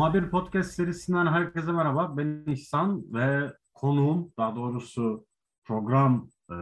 Muhabir 0.00 0.30
Podcast 0.30 0.70
serisinden 0.70 1.26
herkese 1.26 1.72
merhaba. 1.72 2.16
Ben 2.16 2.44
İhsan 2.46 3.14
ve 3.14 3.52
konuğum, 3.74 4.32
daha 4.38 4.56
doğrusu 4.56 5.26
program 5.64 6.28
e, 6.50 6.56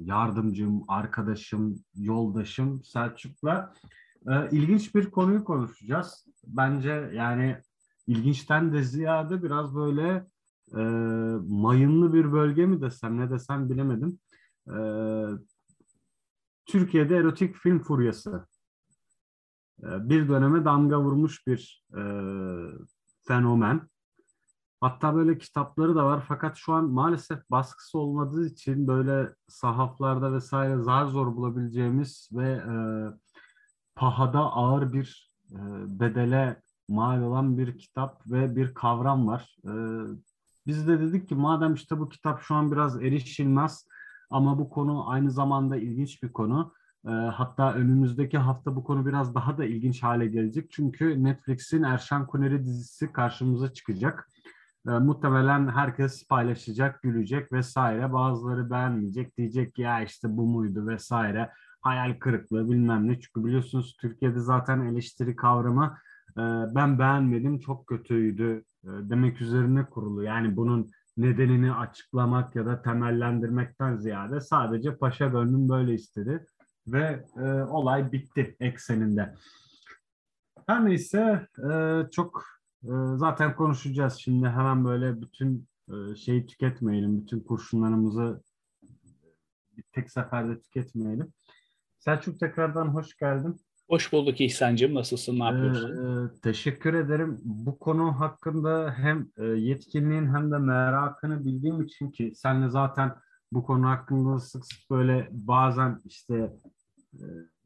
yardımcım, 0.00 0.84
arkadaşım, 0.88 1.74
yoldaşım 1.94 2.84
Selçuk'la 2.84 3.74
e, 4.28 4.50
ilginç 4.50 4.94
bir 4.94 5.10
konuyu 5.10 5.44
konuşacağız. 5.44 6.26
Bence 6.46 7.10
yani 7.14 7.56
ilginçten 8.06 8.72
de 8.72 8.82
ziyade 8.82 9.42
biraz 9.42 9.76
böyle 9.76 10.26
e, 10.76 10.82
mayınlı 11.48 12.14
bir 12.14 12.32
bölge 12.32 12.66
mi 12.66 12.80
desem 12.80 13.20
ne 13.20 13.30
desem 13.30 13.70
bilemedim. 13.70 14.18
E, 14.68 14.76
Türkiye'de 16.66 17.16
erotik 17.16 17.56
film 17.56 17.78
furyası 17.78 18.46
bir 19.82 20.28
döneme 20.28 20.64
damga 20.64 21.00
vurmuş 21.00 21.46
bir 21.46 21.84
e, 21.96 22.02
fenomen. 23.26 23.88
Hatta 24.80 25.14
böyle 25.14 25.38
kitapları 25.38 25.96
da 25.96 26.04
var 26.04 26.24
fakat 26.28 26.56
şu 26.56 26.72
an 26.72 26.84
maalesef 26.84 27.50
baskısı 27.50 27.98
olmadığı 27.98 28.46
için 28.46 28.86
böyle 28.86 29.34
sahaflarda 29.48 30.32
vesaire 30.32 30.82
zar 30.82 31.06
zor 31.06 31.36
bulabileceğimiz 31.36 32.28
ve 32.32 32.50
e, 32.50 32.74
pahada 33.94 34.40
ağır 34.40 34.92
bir 34.92 35.32
e, 35.50 35.58
bedele 36.00 36.62
mal 36.88 37.22
olan 37.22 37.58
bir 37.58 37.78
kitap 37.78 38.22
ve 38.26 38.56
bir 38.56 38.74
kavram 38.74 39.26
var. 39.26 39.56
E, 39.64 39.72
biz 40.66 40.88
de 40.88 41.00
dedik 41.00 41.28
ki 41.28 41.34
madem 41.34 41.74
işte 41.74 41.98
bu 41.98 42.08
kitap 42.08 42.40
şu 42.40 42.54
an 42.54 42.72
biraz 42.72 43.02
erişilmez 43.02 43.88
ama 44.30 44.58
bu 44.58 44.70
konu 44.70 45.10
aynı 45.10 45.30
zamanda 45.30 45.76
ilginç 45.76 46.22
bir 46.22 46.32
konu 46.32 46.72
hatta 47.10 47.74
önümüzdeki 47.74 48.38
hafta 48.38 48.76
bu 48.76 48.84
konu 48.84 49.06
biraz 49.06 49.34
daha 49.34 49.58
da 49.58 49.64
ilginç 49.64 50.02
hale 50.02 50.26
gelecek. 50.26 50.70
Çünkü 50.70 51.24
Netflix'in 51.24 51.82
Erşan 51.82 52.26
Kuneri 52.26 52.64
dizisi 52.64 53.12
karşımıza 53.12 53.72
çıkacak. 53.72 54.30
E, 54.88 54.90
muhtemelen 54.90 55.68
herkes 55.68 56.28
paylaşacak, 56.28 57.02
gülecek 57.02 57.52
vesaire. 57.52 58.12
Bazıları 58.12 58.70
beğenmeyecek, 58.70 59.36
diyecek 59.36 59.74
ki 59.74 59.82
ya 59.82 60.02
işte 60.02 60.36
bu 60.36 60.46
muydu 60.46 60.86
vesaire. 60.86 61.50
Hayal 61.80 62.18
kırıklığı 62.18 62.70
bilmem 62.70 63.08
ne. 63.08 63.20
Çünkü 63.20 63.44
biliyorsunuz 63.44 63.96
Türkiye'de 64.00 64.40
zaten 64.40 64.80
eleştiri 64.80 65.36
kavramı 65.36 65.98
e, 66.36 66.42
ben 66.74 66.98
beğenmedim, 66.98 67.58
çok 67.58 67.86
kötüydü 67.86 68.64
e, 68.84 68.88
demek 68.88 69.40
üzerine 69.40 69.84
kurulu. 69.84 70.22
Yani 70.22 70.56
bunun 70.56 70.90
nedenini 71.16 71.74
açıklamak 71.74 72.56
ya 72.56 72.66
da 72.66 72.82
temellendirmekten 72.82 73.96
ziyade 73.96 74.40
sadece 74.40 74.96
paşa 74.96 75.26
gönlüm 75.26 75.68
böyle 75.68 75.94
istedi 75.94 76.46
ve 76.86 77.24
e, 77.36 77.42
olay 77.62 78.12
bitti 78.12 78.56
ekseninde. 78.60 79.34
Her 80.66 80.84
neyse 80.84 81.48
e, 81.72 82.02
çok 82.10 82.44
e, 82.82 82.92
zaten 83.16 83.56
konuşacağız 83.56 84.14
şimdi 84.14 84.48
hemen 84.48 84.84
böyle 84.84 85.20
bütün 85.20 85.68
e, 85.88 86.16
şeyi 86.16 86.46
tüketmeyelim, 86.46 87.20
bütün 87.20 87.40
kurşunlarımızı 87.40 88.42
bir 89.76 89.82
tek 89.92 90.10
seferde 90.10 90.60
tüketmeyelim. 90.60 91.32
Selçuk 91.98 92.40
tekrardan 92.40 92.86
hoş 92.86 93.16
geldin. 93.16 93.56
Hoş 93.88 94.12
bulduk 94.12 94.40
İhsan'cığım. 94.40 94.94
Nasılsın? 94.94 95.38
Ne 95.38 95.44
yapıyorsun? 95.44 95.90
Ee, 95.90 96.40
teşekkür 96.42 96.94
ederim. 96.94 97.40
Bu 97.44 97.78
konu 97.78 98.20
hakkında 98.20 98.94
hem 98.98 99.28
e, 99.36 99.44
yetkinliğin 99.44 100.34
hem 100.34 100.50
de 100.50 100.58
merakını 100.58 101.44
bildiğim 101.44 101.82
için 101.82 102.10
ki 102.10 102.32
senle 102.34 102.68
zaten 102.68 103.14
bu 103.52 103.64
konu 103.64 103.88
hakkında 103.88 104.38
sık 104.38 104.64
sık 104.66 104.90
böyle 104.90 105.28
bazen 105.32 106.00
işte 106.04 106.52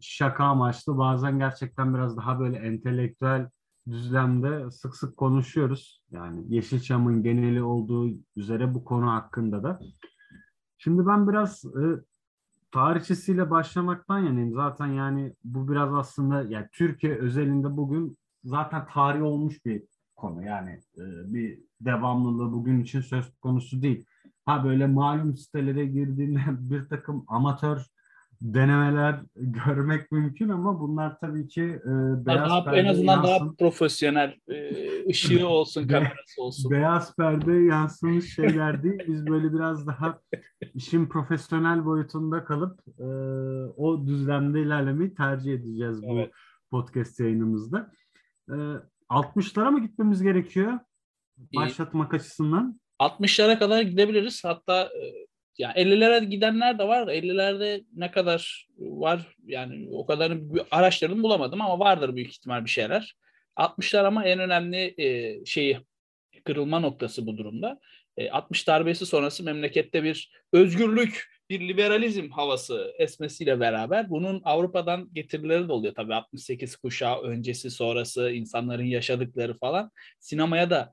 şaka 0.00 0.44
amaçlı 0.44 0.98
bazen 0.98 1.38
gerçekten 1.38 1.94
biraz 1.94 2.16
daha 2.16 2.40
böyle 2.40 2.56
entelektüel 2.56 3.48
düzlemde 3.88 4.70
sık 4.70 4.96
sık 4.96 5.16
konuşuyoruz. 5.16 6.02
Yani 6.10 6.54
Yeşilçam'ın 6.54 7.22
geneli 7.22 7.62
olduğu 7.62 8.10
üzere 8.36 8.74
bu 8.74 8.84
konu 8.84 9.10
hakkında 9.10 9.62
da. 9.62 9.80
Şimdi 10.78 11.06
ben 11.06 11.28
biraz 11.28 11.64
e, 11.64 11.84
tarihçesiyle 12.70 13.50
başlamaktan 13.50 14.18
yanayım. 14.18 14.54
Zaten 14.54 14.86
yani 14.86 15.34
bu 15.44 15.68
biraz 15.68 15.94
aslında 15.94 16.42
yani 16.42 16.66
Türkiye 16.72 17.18
özelinde 17.18 17.76
bugün 17.76 18.18
zaten 18.44 18.86
tarih 18.86 19.22
olmuş 19.22 19.64
bir 19.64 19.82
konu. 20.16 20.44
Yani 20.44 20.70
e, 20.96 21.04
bir 21.34 21.60
devamlılığı 21.80 22.52
bugün 22.52 22.80
için 22.80 23.00
söz 23.00 23.36
konusu 23.40 23.82
değil. 23.82 24.04
Ha 24.48 24.64
böyle 24.64 24.86
malum 24.86 25.36
sitelere 25.36 25.86
girdiğinde 25.86 26.40
bir 26.48 26.88
takım 26.88 27.24
amatör 27.28 27.86
denemeler 28.40 29.20
görmek 29.36 30.12
mümkün 30.12 30.48
ama 30.48 30.80
bunlar 30.80 31.20
tabii 31.20 31.48
ki 31.48 31.62
e, 31.62 32.26
beyaz 32.26 32.50
daha, 32.50 32.64
perde 32.64 32.78
En 32.78 32.86
azından 32.86 33.16
yansın, 33.16 33.28
daha 33.28 33.54
profesyonel 33.58 34.34
e, 34.48 35.08
ışığı 35.08 35.48
olsun, 35.48 35.82
kamerası 35.88 36.42
olsun. 36.42 36.70
Beyaz 36.70 37.16
perde 37.16 37.52
yansımış 37.52 38.34
şeyler 38.34 38.82
değil. 38.82 39.02
Biz 39.08 39.26
böyle 39.26 39.52
biraz 39.52 39.86
daha 39.86 40.20
işin 40.74 41.06
profesyonel 41.06 41.84
boyutunda 41.84 42.44
kalıp 42.44 42.80
e, 42.98 43.04
o 43.76 44.06
düzlemde 44.06 44.62
ilerlemeyi 44.62 45.14
tercih 45.14 45.52
edeceğiz 45.52 46.02
bu 46.02 46.12
evet. 46.12 46.32
podcast 46.70 47.20
yayınımızda. 47.20 47.92
E, 48.48 48.54
60'lara 49.10 49.70
mı 49.70 49.80
gitmemiz 49.80 50.22
gerekiyor? 50.22 50.78
Başlatmak 51.56 52.14
açısından. 52.14 52.80
60'lara 52.98 53.58
kadar 53.58 53.82
gidebiliriz. 53.82 54.44
Hatta 54.44 54.82
e, 54.82 55.26
yani 55.58 55.74
50'lere 55.74 56.24
gidenler 56.24 56.78
de 56.78 56.88
var. 56.88 57.06
50'lerde 57.06 57.84
ne 57.94 58.10
kadar 58.10 58.68
var 58.78 59.34
yani 59.46 59.88
o 59.92 60.06
kadarını 60.06 60.64
araştırdım 60.70 61.22
bulamadım 61.22 61.60
ama 61.60 61.78
vardır 61.78 62.16
büyük 62.16 62.30
ihtimal 62.30 62.64
bir 62.64 62.70
şeyler. 62.70 63.14
60'lar 63.56 64.04
ama 64.06 64.24
en 64.24 64.38
önemli 64.38 64.94
e, 64.98 65.44
şeyi 65.44 65.80
kırılma 66.44 66.80
noktası 66.80 67.26
bu 67.26 67.36
durumda. 67.38 67.80
E, 68.16 68.30
60 68.30 68.66
darbesi 68.66 69.06
sonrası 69.06 69.44
memlekette 69.44 70.04
bir 70.04 70.32
özgürlük, 70.52 71.28
bir 71.50 71.68
liberalizm 71.68 72.30
havası 72.30 72.94
esmesiyle 72.98 73.60
beraber 73.60 74.10
bunun 74.10 74.42
Avrupa'dan 74.44 75.08
getirileri 75.12 75.68
de 75.68 75.72
oluyor 75.72 75.94
tabii 75.94 76.14
68 76.14 76.76
kuşağı 76.76 77.22
öncesi 77.22 77.70
sonrası 77.70 78.30
insanların 78.30 78.84
yaşadıkları 78.84 79.54
falan 79.54 79.90
sinemaya 80.18 80.70
da 80.70 80.92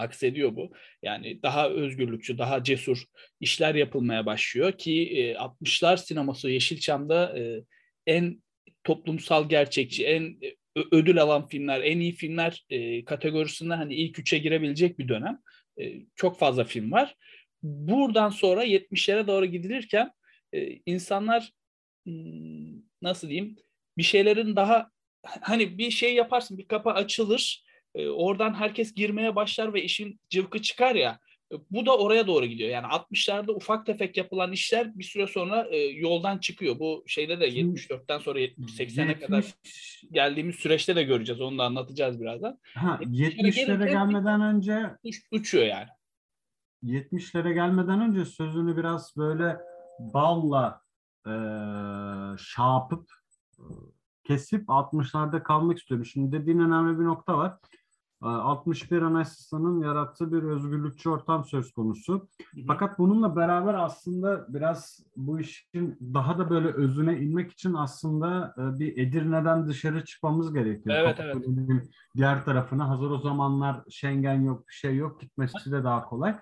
aksediyor 0.00 0.56
bu. 0.56 0.72
Yani 1.02 1.42
daha 1.42 1.68
özgürlükçü, 1.68 2.38
daha 2.38 2.64
cesur 2.64 3.04
işler 3.40 3.74
yapılmaya 3.74 4.26
başlıyor 4.26 4.72
ki 4.72 5.02
e, 5.02 5.32
60'lar 5.32 5.96
sineması 5.96 6.50
Yeşilçam'da 6.50 7.38
e, 7.38 7.64
en 8.06 8.42
toplumsal 8.84 9.48
gerçekçi, 9.48 10.06
en 10.06 10.22
e, 10.22 10.56
ödül 10.92 11.22
alan 11.22 11.48
filmler, 11.48 11.80
en 11.80 12.00
iyi 12.00 12.12
filmler 12.12 12.64
e, 12.70 13.04
kategorisinde 13.04 13.74
hani 13.74 13.94
ilk 13.94 14.18
üçe 14.18 14.38
girebilecek 14.38 14.98
bir 14.98 15.08
dönem. 15.08 15.38
E, 15.80 15.94
çok 16.16 16.38
fazla 16.38 16.64
film 16.64 16.92
var. 16.92 17.14
Buradan 17.62 18.30
sonra 18.30 18.64
70'lere 18.64 19.26
doğru 19.26 19.46
gidilirken 19.46 20.10
e, 20.52 20.78
insanlar 20.86 21.52
hmm, 22.06 22.82
nasıl 23.02 23.28
diyeyim 23.28 23.56
bir 23.98 24.02
şeylerin 24.02 24.56
daha 24.56 24.90
hani 25.22 25.78
bir 25.78 25.90
şey 25.90 26.14
yaparsın 26.14 26.58
bir 26.58 26.68
kapı 26.68 26.90
açılır 26.90 27.64
e, 27.94 28.08
oradan 28.08 28.54
herkes 28.54 28.94
girmeye 28.94 29.36
başlar 29.36 29.74
ve 29.74 29.82
işin 29.82 30.20
cıvkı 30.28 30.62
çıkar 30.62 30.94
ya. 30.94 31.18
E, 31.52 31.56
bu 31.70 31.86
da 31.86 31.98
oraya 31.98 32.26
doğru 32.26 32.46
gidiyor. 32.46 32.70
Yani 32.70 32.86
60'larda 32.86 33.50
ufak 33.52 33.86
tefek 33.86 34.16
yapılan 34.16 34.52
işler 34.52 34.98
bir 34.98 35.04
süre 35.04 35.26
sonra 35.26 35.66
e, 35.70 35.76
yoldan 35.76 36.38
çıkıyor. 36.38 36.78
Bu 36.78 37.04
şeyde 37.06 37.40
de 37.40 37.48
74'ten 37.48 38.18
sonra 38.18 38.40
80'e 38.40 39.18
kadar 39.18 39.44
geldiğimiz 40.12 40.56
süreçte 40.56 40.96
de 40.96 41.02
göreceğiz. 41.02 41.40
Onu 41.40 41.58
da 41.58 41.64
anlatacağız 41.64 42.20
birazdan. 42.20 42.58
Ha, 42.74 42.98
70'lere 43.02 43.90
gelmeden 43.90 44.40
önce 44.40 44.90
uç, 45.04 45.16
uçuyor 45.32 45.66
yani. 45.66 45.88
70'lere 46.84 47.54
gelmeden 47.54 48.00
önce 48.00 48.24
sözünü 48.24 48.76
biraz 48.76 49.16
böyle 49.16 49.56
balla 49.98 50.82
e, 51.26 51.32
şapıp 52.38 53.10
kesip 54.24 54.68
60'larda 54.68 55.42
kalmak 55.42 55.78
istiyorum. 55.78 56.06
Şimdi 56.06 56.32
dediğin 56.32 56.58
önemli 56.58 56.98
bir 56.98 57.04
nokta 57.04 57.38
var. 57.38 57.58
61 58.20 59.02
Anayasası'nın 59.02 59.80
yarattığı 59.80 60.32
bir 60.32 60.42
özgürlükçü 60.42 61.10
ortam 61.10 61.44
söz 61.44 61.72
konusu. 61.72 62.28
Fakat 62.66 62.98
bununla 62.98 63.36
beraber 63.36 63.74
aslında 63.74 64.46
biraz 64.54 65.04
bu 65.16 65.40
işin 65.40 65.98
daha 66.00 66.38
da 66.38 66.50
böyle 66.50 66.68
özüne 66.68 67.18
inmek 67.18 67.52
için 67.52 67.74
aslında 67.74 68.54
e, 68.58 68.78
bir 68.78 68.96
Edirne'den 68.96 69.68
dışarı 69.68 70.04
çıkmamız 70.04 70.54
gerekiyor. 70.54 70.96
Evet, 70.98 71.16
evet. 71.20 71.46
Diğer 72.16 72.44
tarafına 72.44 72.88
hazır 72.88 73.10
o 73.10 73.18
zamanlar 73.18 73.80
Schengen 73.90 74.40
yok, 74.40 74.68
bir 74.68 74.74
şey 74.74 74.96
yok 74.96 75.20
gitmesi 75.20 75.72
de 75.72 75.84
daha 75.84 76.04
kolay. 76.04 76.38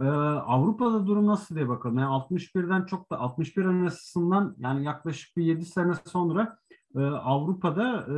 Ee, 0.00 0.04
Avrupa'da 0.04 1.06
durum 1.06 1.26
nasıl 1.26 1.54
diye 1.54 1.68
bakalım. 1.68 1.98
Yani 1.98 2.10
61'den 2.10 2.86
çok 2.86 3.10
da 3.10 3.20
61 3.20 3.64
Anayasası'ndan 3.64 4.56
yani 4.58 4.84
yaklaşık 4.84 5.36
bir 5.36 5.44
7 5.44 5.64
sene 5.64 5.92
sonra 6.06 6.58
e, 6.96 7.00
Avrupa'da 7.00 8.06
e, 8.08 8.14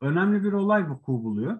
önemli 0.00 0.44
bir 0.44 0.52
olay 0.52 0.90
vuku 0.90 1.24
buluyor. 1.24 1.58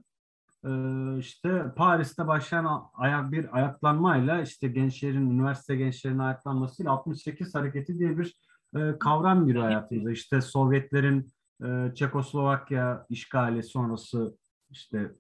Ee, 0.66 1.18
işte 1.18 1.64
Paris'te 1.76 2.26
başlayan 2.26 2.90
ayak 2.94 3.32
bir 3.32 3.56
ayaklanmayla 3.56 4.42
işte 4.42 4.68
gençlerin, 4.68 5.30
üniversite 5.30 5.76
gençlerinin 5.76 6.18
ayaklanmasıyla 6.18 6.92
68 6.92 7.54
hareketi 7.54 7.98
diye 7.98 8.18
bir 8.18 8.36
e, 8.76 8.98
kavram 8.98 9.46
giriyor 9.46 9.64
hayatımıza. 9.64 10.10
İşte 10.10 10.40
Sovyetlerin 10.40 11.32
e, 11.64 11.94
Çekoslovakya 11.94 13.06
işgali 13.08 13.62
sonrası 13.62 14.36
işte 14.70 15.12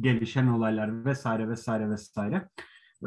gelişen 0.00 0.46
olaylar 0.46 1.04
vesaire 1.04 1.48
vesaire 1.48 1.90
vesaire. 1.90 2.48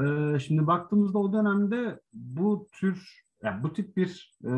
Ee, 0.02 0.40
şimdi 0.40 0.68
baktığımızda 0.68 1.20
o 1.20 1.34
dönemde 1.34 2.00
bu 2.14 2.68
tür 2.72 3.24
yani 3.44 3.64
bu 3.64 3.74
tip 3.74 3.98
bir 3.98 4.38
e, 4.46 4.52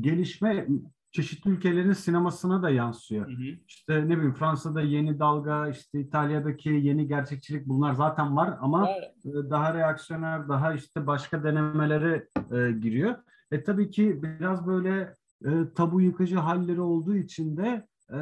gelişme 0.00 0.66
çeşitli 1.12 1.50
ülkelerin 1.50 1.92
sinemasına 1.92 2.62
da 2.62 2.70
yansıyor. 2.70 3.26
Hı 3.26 3.32
hı. 3.32 3.56
İşte 3.68 4.08
ne 4.08 4.16
bileyim 4.16 4.34
Fransa'da 4.34 4.80
yeni 4.80 5.18
dalga, 5.18 5.68
işte 5.68 6.00
İtalya'daki 6.00 6.68
yeni 6.68 7.08
gerçekçilik 7.08 7.66
bunlar 7.66 7.92
zaten 7.92 8.36
var 8.36 8.58
ama 8.60 8.88
evet. 8.88 9.50
daha 9.50 9.74
reaksiyoner, 9.74 10.48
daha 10.48 10.74
işte 10.74 11.06
başka 11.06 11.44
denemelere 11.44 12.28
e, 12.50 12.72
giriyor. 12.72 13.14
E 13.50 13.64
tabii 13.64 13.90
ki 13.90 14.22
biraz 14.22 14.66
böyle 14.66 15.16
e, 15.44 15.50
tabu 15.76 16.00
yıkıcı 16.00 16.38
halleri 16.38 16.80
olduğu 16.80 17.16
için 17.16 17.56
de 17.56 17.86
e, 18.10 18.18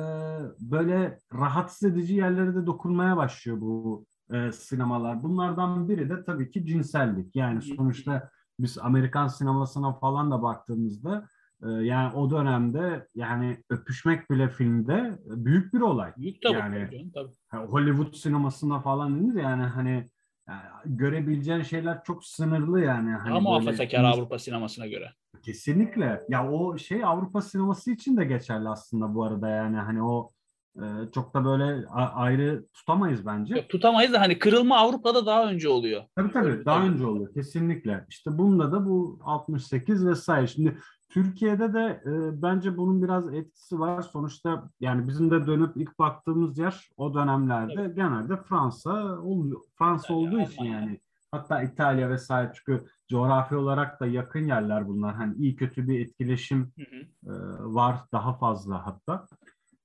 böyle 0.60 1.18
rahatsız 1.34 1.92
edici 1.92 2.14
yerlere 2.14 2.54
de 2.54 2.66
dokunmaya 2.66 3.16
başlıyor 3.16 3.60
bu 3.60 4.04
e, 4.32 4.52
sinemalar. 4.52 5.22
Bunlardan 5.22 5.88
biri 5.88 6.10
de 6.10 6.24
tabii 6.24 6.50
ki 6.50 6.66
cinsellik. 6.66 7.36
Yani 7.36 7.62
sonuçta 7.62 8.30
biz 8.60 8.78
Amerikan 8.78 9.28
sinemasına 9.28 9.92
falan 9.92 10.30
da 10.30 10.42
baktığımızda 10.42 11.16
e, 11.18 11.39
yani 11.62 12.14
o 12.14 12.30
dönemde 12.30 13.08
yani 13.14 13.62
öpüşmek 13.70 14.30
bile 14.30 14.48
filmde 14.48 15.18
büyük 15.24 15.74
bir 15.74 15.80
olay. 15.80 16.12
Büyük 16.16 16.42
tabii. 16.42 16.56
Yani 16.56 17.10
tabii. 17.14 17.66
Hollywood 17.66 18.14
sinemasında 18.14 18.80
falan 18.80 19.20
denir 19.20 19.42
yani 19.42 19.62
hani 19.62 20.10
yani 20.48 20.60
görebileceğin 20.84 21.62
şeyler 21.62 22.04
çok 22.04 22.24
sınırlı 22.24 22.80
yani. 22.80 23.10
Hani 23.10 23.30
Daha 23.30 23.40
muhafazakar 23.40 24.04
Avrupa 24.04 24.38
sinemasına 24.38 24.86
göre. 24.86 25.12
Kesinlikle. 25.42 26.22
Ya 26.28 26.50
o 26.50 26.78
şey 26.78 27.04
Avrupa 27.04 27.42
sineması 27.42 27.90
için 27.90 28.16
de 28.16 28.24
geçerli 28.24 28.68
aslında 28.68 29.14
bu 29.14 29.24
arada 29.24 29.48
yani 29.48 29.76
hani 29.76 30.02
o 30.02 30.30
e, 30.76 30.84
çok 31.14 31.34
da 31.34 31.44
böyle 31.44 31.86
ayrı 32.14 32.66
tutamayız 32.74 33.26
bence. 33.26 33.54
Yok, 33.54 33.68
tutamayız 33.68 34.12
da 34.12 34.20
hani 34.20 34.38
kırılma 34.38 34.76
Avrupa'da 34.76 35.26
daha 35.26 35.50
önce 35.50 35.68
oluyor. 35.68 36.02
Tabii 36.16 36.32
tabii 36.32 36.64
daha 36.64 36.84
önce 36.84 37.06
oluyor 37.06 37.34
kesinlikle. 37.34 38.04
İşte 38.08 38.38
bunda 38.38 38.72
da 38.72 38.86
bu 38.86 39.18
68 39.24 40.06
vesaire. 40.06 40.46
Şimdi 40.46 40.78
Türkiye'de 41.10 41.74
de 41.74 42.02
e, 42.06 42.42
bence 42.42 42.76
bunun 42.76 43.02
biraz 43.02 43.34
etkisi 43.34 43.80
var. 43.80 44.02
Sonuçta 44.02 44.70
yani 44.80 45.08
bizim 45.08 45.30
de 45.30 45.46
dönüp 45.46 45.76
ilk 45.76 45.98
baktığımız 45.98 46.58
yer 46.58 46.90
o 46.96 47.14
dönemlerde 47.14 47.72
evet. 47.78 47.96
genelde 47.96 48.36
Fransa 48.36 49.18
oluyor. 49.18 49.60
Fransa 49.78 50.12
yani 50.12 50.20
olduğu 50.22 50.40
için 50.40 50.64
yani. 50.64 51.00
Hatta 51.32 51.62
İtalya 51.62 52.10
vesaire 52.10 52.52
çünkü 52.54 52.84
coğrafi 53.08 53.56
olarak 53.56 54.00
da 54.00 54.06
yakın 54.06 54.46
yerler 54.46 54.88
bunlar. 54.88 55.14
Hani 55.14 55.36
iyi 55.36 55.56
kötü 55.56 55.88
bir 55.88 56.00
etkileşim 56.00 56.72
hı 56.76 56.82
hı. 56.82 57.32
E, 57.32 57.34
var 57.74 58.00
daha 58.12 58.34
fazla 58.34 58.86
hatta. 58.86 59.26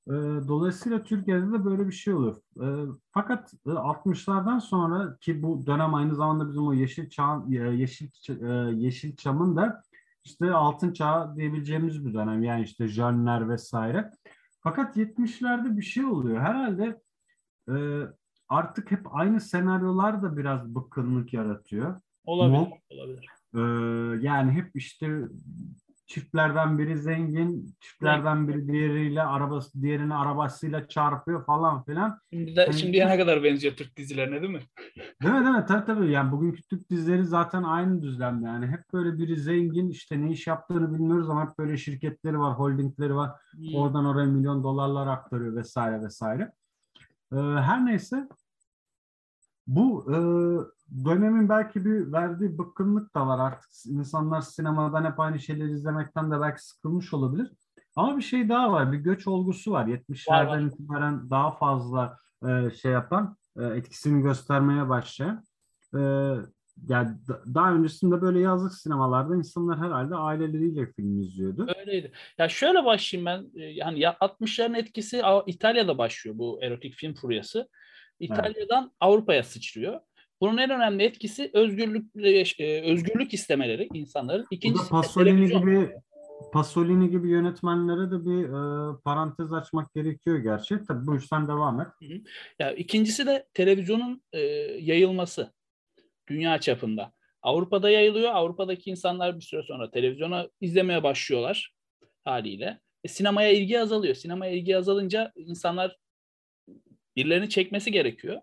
E, 0.07 0.13
dolayısıyla 0.48 1.04
Türkiye'de 1.04 1.51
de 1.51 1.66
böyle 1.66 1.88
bir 1.88 1.92
şey 1.94 2.13
olur. 2.13 2.38
E, 2.62 2.66
fakat 3.12 3.54
e, 3.54 3.69
60'lardan 3.69 4.62
sonra 4.62 5.18
ki 5.22 5.44
bu 5.44 5.66
dönem 5.66 5.94
aynı 5.94 6.16
zamanda 6.16 6.50
bizim 6.50 6.68
o 6.68 6.74
yeşil 6.74 7.10
çağ 7.10 7.45
e, 7.50 7.54
yeşil 7.54 8.10
e, 8.30 8.75
yeşil 8.75 9.16
çamın 9.16 9.56
da 9.56 9.81
işte 10.25 10.51
altın 10.51 10.94
çağı 10.94 11.36
diyebileceğimiz 11.36 12.06
bir 12.06 12.13
dönem. 12.13 12.44
Yani 12.44 12.63
işte 12.63 12.88
Jönler 12.88 13.50
vesaire. 13.50 14.12
Fakat 14.60 14.98
70'lerde 14.98 15.77
bir 15.77 15.81
şey 15.81 16.06
oluyor. 16.06 16.42
Herhalde 16.42 17.01
e, 17.69 17.75
artık 18.50 18.92
hep 18.92 19.16
aynı 19.16 19.42
senaryolar 19.42 20.22
da 20.22 20.38
biraz 20.38 20.75
bıkkınlık 20.75 21.33
yaratıyor. 21.33 22.01
Olabilir. 22.25 22.57
Mo, 22.57 22.69
olabilir. 22.89 23.30
E, 23.56 23.60
yani 24.25 24.51
hep 24.51 24.75
işte 24.75 25.19
çiftlerden 26.06 26.78
biri 26.78 26.98
zengin, 26.98 27.75
çiftlerden 27.80 28.48
biri 28.48 28.68
diğeriyle 28.68 29.24
arabası 29.24 29.81
diğerini 29.81 30.16
arabasıyla 30.16 30.88
çarpıyor 30.88 31.46
falan 31.46 31.84
filan. 31.84 32.19
Şimdi, 32.34 32.56
de, 32.56 32.62
yani, 32.62 32.74
şimdiye 32.74 33.07
ne 33.07 33.18
kadar 33.18 33.44
benziyor 33.44 33.75
Türk 33.75 33.98
dizilerine 33.98 34.42
değil 34.42 34.54
mi? 34.54 34.62
Değil 35.24 35.34
mi 35.34 35.46
değil 35.46 35.56
mi? 35.56 35.66
Tabii 35.68 35.86
tabii. 35.86 36.12
Yani 36.12 36.31
bugünkü 36.31 36.63
Türk 36.63 36.90
dizileri 36.90 37.25
zaten 37.25 37.63
aynı 37.63 38.02
düzlemde. 38.02 38.48
Yani 38.48 38.68
hep 38.68 38.94
böyle 38.94 39.18
biri 39.18 39.38
zengin 39.38 39.90
işte 39.90 40.22
ne 40.22 40.31
iş 40.31 40.48
yaptığını 40.48 40.94
bilmiyoruz 40.94 41.30
ama 41.30 41.50
hep 41.50 41.57
böyle 41.57 41.78
şirketleri 41.78 42.40
var, 42.40 42.60
holdingleri 42.60 43.16
var. 43.16 43.31
Hmm. 43.51 43.75
Oradan 43.75 44.06
oraya 44.06 44.28
milyon 44.28 44.63
dolarlar 44.63 45.08
aktarıyor 45.08 45.56
vesaire 45.56 46.01
vesaire. 46.01 46.51
Ee, 47.34 47.36
her 47.38 47.86
neyse 47.86 48.28
bu 49.68 50.06
e, 50.10 50.16
dönemin 51.06 51.50
belki 51.50 51.86
bir 51.86 52.12
verdiği 52.12 52.58
bıkkınlık 52.58 53.16
da 53.16 53.28
var 53.28 53.40
artık. 53.40 53.70
İnsanlar 53.86 54.42
sinemadan 54.42 55.12
hep 55.12 55.20
aynı 55.20 55.40
şeyleri 55.40 55.72
izlemekten 55.72 56.32
de 56.32 56.42
belki 56.42 56.66
sıkılmış 56.66 57.14
olabilir. 57.14 57.52
Ama 57.96 58.18
bir 58.18 58.22
şey 58.22 58.50
daha 58.50 58.72
var. 58.72 58.92
Bir 58.92 58.98
göç 58.98 59.28
olgusu 59.28 59.72
var. 59.72 59.86
70'lerden 59.88 60.68
itibaren 60.68 61.30
daha 61.30 61.52
fazla 61.52 62.18
e, 62.48 62.72
şey 62.72 62.92
yapan, 62.92 63.38
e, 63.58 63.64
etkisini 63.64 64.22
göstermeye 64.22 64.90
başlayan. 64.90 65.44
E, 65.94 66.00
yani 66.88 67.10
daha 67.54 67.74
öncesinde 67.74 68.22
böyle 68.22 68.40
yazlık 68.40 68.74
sinemalarda 68.74 69.36
insanlar 69.36 69.80
herhalde 69.80 70.16
aileleriyle 70.16 70.86
film 70.86 71.22
izliyordu. 71.22 71.68
Öyleydi. 71.80 72.12
Ya 72.38 72.50
şöyle 72.50 72.86
başlayayım 72.86 73.26
ben. 73.26 73.62
E, 73.62 73.66
yani 73.66 74.00
60'ların 74.00 74.78
etkisi 74.78 75.22
İtalya'da 75.46 75.98
başlıyor 75.98 76.38
bu 76.38 76.60
erotik 76.64 76.94
film 76.94 77.14
furyası. 77.14 77.70
İtalya'dan 78.20 78.84
evet. 78.84 78.94
Avrupa'ya 79.00 79.44
sıçrıyor. 79.44 80.00
Bunun 80.42 80.58
en 80.58 80.70
önemli 80.70 81.04
etkisi 81.04 81.52
özgürlük 81.54 82.12
e, 82.60 82.82
özgürlük 82.82 83.34
istemeleri 83.34 83.90
insanların. 83.94 84.46
İkincisi 84.52 84.90
Pasolini 84.90 85.46
gibi 85.46 85.92
Pasolini 86.54 87.10
gibi 87.10 87.30
yönetmenlere 87.30 88.12
de 88.12 88.26
bir 88.26 88.44
e, 88.44 88.98
parantez 89.04 89.54
açmak 89.54 89.94
gerekiyor 89.94 90.38
gerçi. 90.38 90.80
Tabii 90.88 91.08
bu 91.08 91.18
işten 91.18 91.48
devam 91.48 91.82
et. 91.82 91.88
Hı 92.00 92.06
hı. 92.06 92.22
Ya 92.60 92.72
ikincisi 92.72 93.26
de 93.26 93.48
televizyonun 93.54 94.22
e, 94.34 94.40
yayılması 94.80 95.54
dünya 96.28 96.60
çapında. 96.60 97.14
Avrupa'da 97.42 97.90
yayılıyor. 97.90 98.32
Avrupa'daki 98.32 98.90
insanlar 98.90 99.36
bir 99.36 99.42
süre 99.42 99.64
sonra 99.64 99.92
televizyona 99.92 100.48
izlemeye 100.62 101.04
başlıyorlar 101.04 101.74
haliyle. 102.24 102.80
E, 103.04 103.08
sinemaya 103.08 103.52
ilgi 103.52 103.80
azalıyor. 103.80 104.16
Sinemaya 104.16 104.52
ilgi 104.52 104.78
azalınca 104.78 105.32
insanlar 105.36 105.98
birilerini 107.15 107.50
çekmesi 107.50 107.91
gerekiyor. 107.91 108.41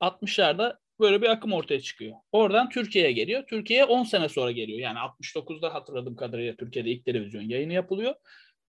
60'larda 0.00 0.78
böyle 1.00 1.22
bir 1.22 1.28
akım 1.28 1.52
ortaya 1.52 1.80
çıkıyor. 1.80 2.16
Oradan 2.32 2.68
Türkiye'ye 2.68 3.12
geliyor. 3.12 3.46
Türkiye'ye 3.46 3.84
10 3.84 4.04
sene 4.04 4.28
sonra 4.28 4.50
geliyor. 4.50 4.78
Yani 4.78 4.98
69'da 4.98 5.74
hatırladığım 5.74 6.16
kadarıyla 6.16 6.56
Türkiye'de 6.56 6.90
ilk 6.90 7.04
televizyon 7.04 7.42
yayını 7.42 7.72
yapılıyor. 7.72 8.14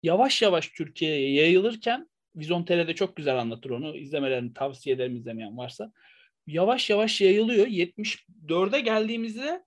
Yavaş 0.03 0.41
yavaş 0.41 0.69
Türkiye'ye 0.69 1.33
yayılırken 1.33 2.09
Vizon 2.35 2.63
TL'de 2.63 2.95
çok 2.95 3.15
güzel 3.15 3.39
anlatır 3.39 3.69
onu. 3.69 3.97
İzlemelerini 3.97 4.53
tavsiye 4.53 4.95
ederim 4.95 5.15
izlemeyen 5.15 5.57
varsa. 5.57 5.91
Yavaş 6.47 6.89
yavaş 6.89 7.21
yayılıyor. 7.21 7.67
74'e 7.67 8.79
geldiğimizde 8.79 9.63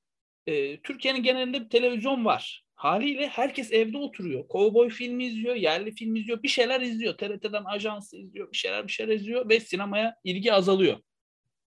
e, 0.47 0.81
Türkiye'nin 0.81 1.23
genelinde 1.23 1.65
bir 1.65 1.69
televizyon 1.69 2.25
var. 2.25 2.65
Haliyle 2.81 3.27
herkes 3.27 3.73
evde 3.73 3.99
oturuyor. 3.99 4.49
Kovboy 4.49 4.89
filmi 4.89 5.25
izliyor, 5.25 5.57
yerli 5.57 5.95
film 5.95 6.17
izliyor, 6.17 6.43
bir 6.43 6.49
şeyler 6.49 6.81
izliyor. 6.81 7.15
TRT'den 7.15 7.65
ajansı 7.65 8.17
izliyor, 8.17 8.53
bir 8.53 8.57
şeyler 8.57 8.87
bir 8.87 8.93
şeyler 8.93 9.15
izliyor 9.15 9.49
ve 9.49 9.61
sinemaya 9.61 10.17
ilgi 10.25 10.53
azalıyor. 10.53 10.99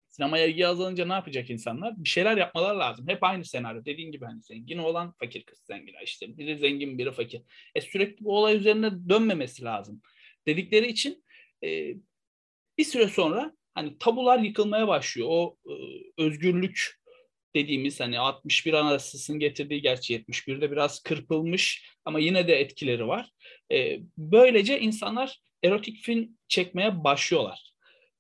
Sinemaya 0.09 0.47
ilgi 0.47 0.67
azalınca 0.67 1.07
ne 1.07 1.13
yapacak 1.13 1.51
insanlar? 1.51 2.05
Bir 2.05 2.09
şeyler 2.09 2.37
yapmalar 2.37 2.75
lazım. 2.75 3.09
Hep 3.09 3.23
aynı 3.23 3.45
senaryo. 3.45 3.85
Dediğin 3.85 4.13
gibi 4.13 4.25
hani 4.25 4.43
zengin 4.43 4.79
olan 4.79 5.13
fakir 5.13 5.43
kız 5.43 5.59
zengin. 5.59 5.95
İşte 6.05 6.39
biri 6.39 6.59
zengin 6.59 6.99
biri 6.99 7.13
fakir. 7.13 7.43
E 7.75 7.81
sürekli 7.81 8.25
bu 8.25 8.39
olay 8.39 8.57
üzerine 8.57 8.91
dönmemesi 9.09 9.65
lazım. 9.65 10.03
Dedikleri 10.47 10.87
için 10.87 11.25
e, 11.65 11.95
bir 12.79 12.85
süre 12.85 13.09
sonra 13.09 13.57
hani 13.75 13.99
tabular 13.99 14.39
yıkılmaya 14.39 14.89
başlıyor. 14.89 15.29
O 15.31 15.59
e, 15.67 15.73
özgürlük 16.23 17.02
dediğimiz 17.55 18.01
hani 18.01 18.19
61 18.19 18.73
Anayasası'nın 18.73 19.39
getirdiği 19.39 19.83
gerçi 19.83 20.15
71'de 20.15 20.71
biraz 20.71 21.03
kırpılmış 21.03 21.89
ama 22.05 22.19
yine 22.19 22.49
de 22.49 22.55
etkileri 22.55 23.09
var. 23.09 23.31
E, 23.73 23.99
böylece 24.19 24.81
insanlar 24.81 25.39
erotik 25.65 25.99
film 25.99 26.39
çekmeye 26.49 27.05
başlıyorlar. 27.05 27.73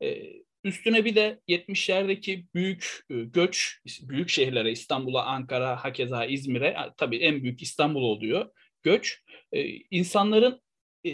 E, 0.02 0.22
üstüne 0.64 1.04
bir 1.04 1.14
de 1.14 1.40
70'lerdeki 1.48 2.46
büyük 2.54 3.00
e, 3.10 3.14
göç 3.14 3.78
büyük 4.00 4.28
şehirlere 4.28 4.70
İstanbul'a, 4.70 5.24
Ankara, 5.24 5.84
hakeza 5.84 6.24
İzmir'e 6.24 6.76
tabii 6.96 7.16
en 7.16 7.42
büyük 7.42 7.62
İstanbul 7.62 8.02
oluyor 8.02 8.50
göç. 8.82 9.22
E, 9.52 9.66
insanların 9.90 10.60
e, 11.06 11.12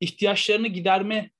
ihtiyaçlarını 0.00 0.68
giderme 0.68 1.30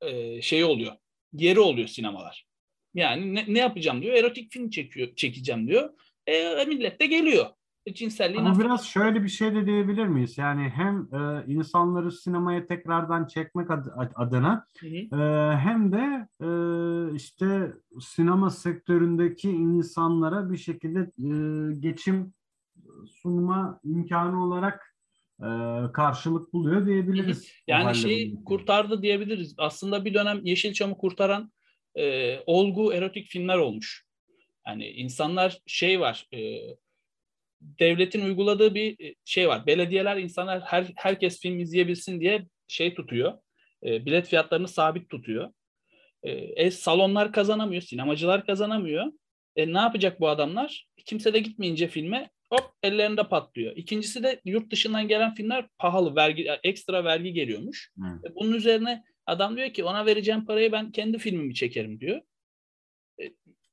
e, 0.00 0.42
şeyi 0.42 0.64
oluyor. 0.64 0.96
Yeri 1.32 1.60
oluyor 1.60 1.88
sinemalar. 1.88 2.46
Yani 2.94 3.34
ne, 3.34 3.44
ne 3.48 3.58
yapacağım 3.58 4.02
diyor. 4.02 4.14
Erotik 4.14 4.52
film 4.52 4.70
çekiyor, 4.70 5.08
çekeceğim 5.16 5.68
diyor. 5.68 5.90
E, 6.26 6.64
millet 6.64 7.00
de 7.00 7.06
geliyor. 7.06 7.46
E, 7.86 7.94
cinselliği 7.94 8.40
Ama 8.40 8.58
biraz 8.58 8.86
şöyle 8.86 9.22
bir 9.22 9.28
şey 9.28 9.54
de 9.54 9.66
diyebilir 9.66 10.06
miyiz? 10.06 10.38
Yani 10.38 10.68
hem 10.68 11.08
e, 11.12 11.52
insanları 11.52 12.12
sinemaya 12.12 12.66
tekrardan 12.66 13.26
çekmek 13.26 13.70
ad, 13.70 13.86
adına 14.14 14.66
hı 14.78 14.86
hı. 14.86 15.22
E, 15.22 15.56
hem 15.56 15.92
de 15.92 16.28
e, 16.40 16.48
işte 17.16 17.72
sinema 18.00 18.50
sektöründeki 18.50 19.50
insanlara 19.50 20.50
bir 20.50 20.56
şekilde 20.56 21.00
e, 21.00 21.30
geçim 21.80 22.34
sunma 23.22 23.80
imkanı 23.84 24.44
olarak 24.44 24.94
e, 25.40 25.48
karşılık 25.92 26.52
buluyor 26.52 26.86
diyebiliriz. 26.86 27.52
Yani 27.66 27.94
şeyi 27.94 28.44
kurtardı 28.44 29.02
diyebiliriz. 29.02 29.54
Aslında 29.58 30.04
bir 30.04 30.14
dönem 30.14 30.40
Yeşilçam'ı 30.44 30.98
kurtaran 30.98 31.52
e, 31.98 32.38
olgu 32.46 32.94
erotik 32.94 33.28
filmler 33.28 33.58
olmuş. 33.58 34.04
Yani 34.66 34.88
insanlar 34.88 35.58
şey 35.66 36.00
var 36.00 36.26
e, 36.34 36.60
devletin 37.60 38.24
uyguladığı 38.24 38.74
bir 38.74 39.14
şey 39.24 39.48
var. 39.48 39.66
Belediyeler 39.66 40.16
insanlar 40.16 40.60
her 40.60 40.92
herkes 40.96 41.40
film 41.40 41.60
izleyebilsin 41.60 42.20
diye 42.20 42.46
şey 42.68 42.94
tutuyor. 42.94 43.38
E, 43.84 44.06
bilet 44.06 44.28
fiyatlarını 44.28 44.68
sabit 44.68 45.10
tutuyor. 45.10 45.52
E, 46.22 46.30
e, 46.30 46.70
salonlar 46.70 47.32
kazanamıyor, 47.32 47.82
sinemacılar 47.82 48.46
kazanamıyor. 48.46 49.12
E, 49.56 49.72
ne 49.72 49.78
yapacak 49.78 50.20
bu 50.20 50.28
adamlar? 50.28 50.88
Kimse 51.06 51.34
de 51.34 51.38
gitmeyince 51.38 51.88
filme 51.88 52.30
hop 52.50 52.70
ellerinde 52.82 53.28
patlıyor. 53.28 53.76
İkincisi 53.76 54.22
de 54.22 54.40
yurt 54.44 54.72
dışından 54.72 55.08
gelen 55.08 55.34
filmler 55.34 55.66
pahalı, 55.78 56.16
vergi 56.16 56.50
ekstra 56.64 57.04
vergi 57.04 57.32
geliyormuş. 57.32 57.92
Hmm. 57.94 58.06
E, 58.06 58.34
bunun 58.34 58.52
üzerine 58.52 59.04
adam 59.26 59.56
diyor 59.56 59.70
ki 59.70 59.84
ona 59.84 60.06
vereceğim 60.06 60.44
parayı 60.44 60.72
ben 60.72 60.90
kendi 60.90 61.18
filmimi 61.18 61.54
çekerim 61.54 62.00
diyor. 62.00 62.20
E, 63.20 63.24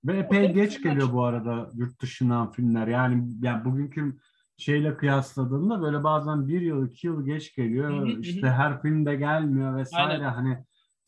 Ve 0.06 0.18
epey 0.18 0.54
geç 0.54 0.84
geliyor 0.84 1.14
bu 1.14 1.24
arada 1.24 1.70
yurt 1.74 2.02
dışından 2.02 2.52
filmler. 2.52 2.88
Yani, 2.88 3.30
yani 3.42 3.66
bugünkü 3.66 4.18
şeyle 4.58 4.98
kıyasladığımda 4.98 5.82
böyle 5.82 6.04
bazen 6.04 6.48
bir 6.48 6.62
yıl 6.62 6.88
iki 6.88 7.08
yıl 7.08 7.26
geç 7.26 7.56
geliyor. 7.56 7.90
Hı 7.90 8.16
hı, 8.16 8.20
işte 8.20 8.48
hı. 8.48 8.52
her 8.52 8.82
filmde 8.82 9.16
gelmiyor 9.16 9.78
vesaire. 9.78 10.14
Aynen. 10.14 10.34
Hani 10.34 10.58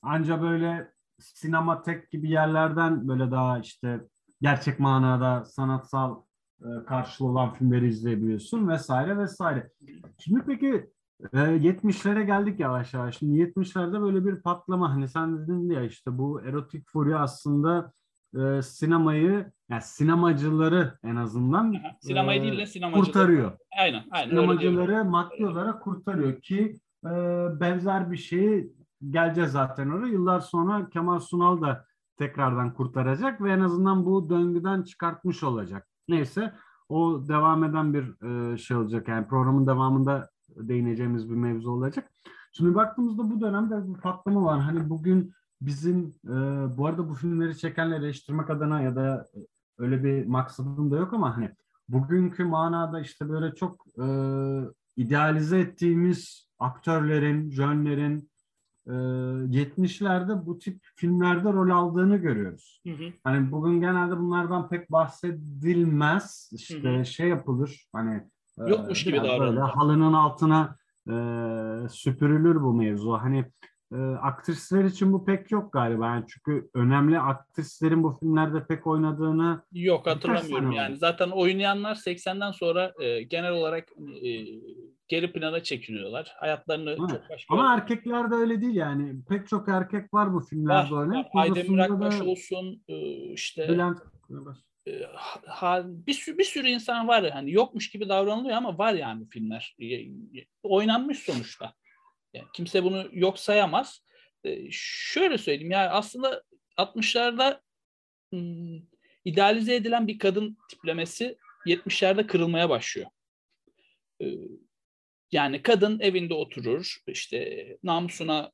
anca 0.01 0.41
böyle 0.41 0.91
sinematek 1.19 2.11
gibi 2.11 2.29
yerlerden 2.29 3.07
böyle 3.07 3.31
daha 3.31 3.59
işte 3.59 4.01
gerçek 4.41 4.79
manada 4.79 5.45
sanatsal 5.45 6.21
e, 6.61 6.85
karşılığı 6.87 7.27
olan 7.27 7.53
filmleri 7.53 7.87
izleyebiliyorsun 7.87 8.67
vesaire 8.67 9.17
vesaire. 9.17 9.69
Şimdi 10.19 10.43
peki 10.47 10.89
e, 11.33 11.37
70'lere 11.37 12.23
geldik 12.23 12.59
yavaş 12.59 12.93
yavaş. 12.93 13.17
Şimdi 13.17 13.41
70'lerde 13.41 14.01
böyle 14.01 14.25
bir 14.25 14.41
patlama 14.41 14.93
hani 14.93 15.07
sen 15.07 15.37
dedin 15.37 15.69
ya 15.69 15.83
işte 15.83 16.17
bu 16.17 16.41
erotik 16.41 16.87
furya 16.87 17.19
aslında 17.19 17.93
e, 18.35 18.61
sinemayı 18.61 19.51
yani 19.69 19.81
sinemacıları 19.81 20.97
en 21.03 21.15
azından 21.15 21.75
sinemayı 22.01 22.39
e, 22.39 22.43
değil 22.43 22.57
de 22.57 22.65
sinemacıları 22.65 23.05
kurtarıyor. 23.05 23.51
Aynen, 23.79 24.03
aynen. 24.11 24.29
Sinemacıları 24.29 25.05
maddi 25.05 25.45
olarak 25.45 25.83
kurtarıyor 25.83 26.41
ki 26.41 26.79
e, 27.05 27.09
benzer 27.59 28.11
bir 28.11 28.17
şeyi 28.17 28.73
geleceğiz 29.09 29.51
zaten 29.51 29.89
oraya. 29.89 30.11
Yıllar 30.11 30.39
sonra 30.39 30.89
Kemal 30.89 31.19
Sunal 31.19 31.61
da 31.61 31.85
tekrardan 32.17 32.73
kurtaracak 32.73 33.41
ve 33.41 33.51
en 33.51 33.59
azından 33.59 34.05
bu 34.05 34.29
döngüden 34.29 34.83
çıkartmış 34.83 35.43
olacak. 35.43 35.87
Neyse 36.07 36.53
o 36.89 37.27
devam 37.27 37.63
eden 37.63 37.93
bir 37.93 38.25
e, 38.53 38.57
şey 38.57 38.77
olacak. 38.77 39.07
Yani 39.07 39.27
programın 39.27 39.67
devamında 39.67 40.29
değineceğimiz 40.57 41.29
bir 41.29 41.35
mevzu 41.35 41.71
olacak. 41.71 42.11
Şimdi 42.51 42.75
baktığımızda 42.75 43.29
bu 43.29 43.41
dönemde 43.41 43.93
bir 43.93 44.01
patlama 44.01 44.43
var. 44.43 44.59
Hani 44.59 44.89
bugün 44.89 45.33
bizim 45.61 46.13
e, 46.25 46.31
bu 46.77 46.87
arada 46.87 47.09
bu 47.09 47.13
filmleri 47.13 47.57
çekenleri 47.57 48.05
eleştirmek 48.05 48.49
adına 48.49 48.81
ya 48.81 48.95
da 48.95 49.27
öyle 49.77 50.03
bir 50.03 50.25
maksadım 50.25 50.91
da 50.91 50.97
yok 50.97 51.13
ama 51.13 51.37
hani 51.37 51.49
bugünkü 51.89 52.43
manada 52.43 52.99
işte 52.99 53.29
böyle 53.29 53.55
çok 53.55 53.85
e, 53.99 54.05
idealize 54.97 55.59
ettiğimiz 55.59 56.47
aktörlerin, 56.59 57.49
jönlerin, 57.49 58.29
70'lerde 58.87 60.45
bu 60.45 60.59
tip 60.59 60.81
filmlerde 60.95 61.53
rol 61.53 61.69
aldığını 61.69 62.17
görüyoruz. 62.17 62.81
Hı 62.87 62.93
hı. 62.93 63.13
Hani 63.23 63.51
bugün 63.51 63.81
genelde 63.81 64.17
bunlardan 64.17 64.69
pek 64.69 64.91
bahsedilmez. 64.91 66.49
İşte 66.53 66.95
hı 66.95 66.99
hı. 66.99 67.05
şey 67.05 67.29
yapılır 67.29 67.87
hani 67.93 68.23
yokmuş 68.57 69.03
gibi 69.03 69.17
davranılır. 69.17 69.61
Halının 69.61 70.13
altına 70.13 70.75
e, 71.07 71.13
süpürülür 71.89 72.61
bu 72.61 72.73
mevzu. 72.73 73.13
Hani 73.13 73.45
e, 73.93 73.97
aktrisler 74.21 74.83
için 74.83 75.13
bu 75.13 75.25
pek 75.25 75.51
yok 75.51 75.73
galiba. 75.73 76.05
Yani 76.05 76.25
çünkü 76.27 76.69
önemli 76.73 77.19
aktrislerin 77.19 78.03
bu 78.03 78.11
filmlerde 78.19 78.65
pek 78.65 78.87
oynadığını 78.87 79.63
yok 79.71 80.07
hatırlamıyorum 80.07 80.71
yani. 80.71 80.97
Zaten 80.97 81.29
oynayanlar 81.29 81.95
80'den 81.95 82.51
sonra 82.51 82.93
e, 83.01 83.23
genel 83.23 83.51
olarak 83.51 83.87
e, 84.23 84.29
geri 85.07 85.31
plana 85.33 85.63
çekiniyorlar. 85.63 86.33
Hayatlarını 86.39 86.89
evet. 86.89 87.09
çok 87.09 87.29
başka... 87.29 87.53
Ama 87.53 87.73
erkekler 87.73 88.31
de 88.31 88.35
öyle 88.35 88.61
değil 88.61 88.75
yani. 88.75 89.15
Pek 89.29 89.47
çok 89.47 89.69
erkek 89.69 90.13
var 90.13 90.33
bu 90.33 90.39
filmlerde 90.39 90.91
var, 90.91 90.99
oynayan. 90.99 91.25
Aydemir 91.33 91.79
Akbaş 91.79 92.19
da... 92.19 92.25
olsun 92.25 92.83
e, 92.87 92.95
işte 93.33 93.69
Bülent 93.69 93.97
bir, 94.87 96.13
sürü, 96.13 96.37
bir 96.37 96.43
sürü 96.43 96.67
insan 96.67 97.07
var 97.07 97.29
hani 97.29 97.51
yokmuş 97.51 97.89
gibi 97.89 98.09
davranılıyor 98.09 98.57
ama 98.57 98.77
var 98.77 98.93
yani 98.93 99.29
filmler. 99.29 99.75
Oynanmış 100.63 101.19
sonuçta. 101.19 101.73
Yani 102.33 102.47
kimse 102.53 102.83
bunu 102.83 103.09
yok 103.11 103.39
sayamaz. 103.39 104.03
Şöyle 104.71 105.37
söyleyeyim 105.37 105.71
yani 105.71 105.89
aslında 105.89 106.43
60'larda 106.77 107.61
hmm, 108.33 108.81
idealize 109.25 109.75
edilen 109.75 110.07
bir 110.07 110.19
kadın 110.19 110.57
tiplemesi 110.69 111.37
70'lerde 111.65 112.27
kırılmaya 112.27 112.69
başlıyor. 112.69 113.09
Yani 115.31 115.61
kadın 115.61 115.99
evinde 115.99 116.33
oturur, 116.33 116.97
işte 117.07 117.67
namusuna 117.83 118.51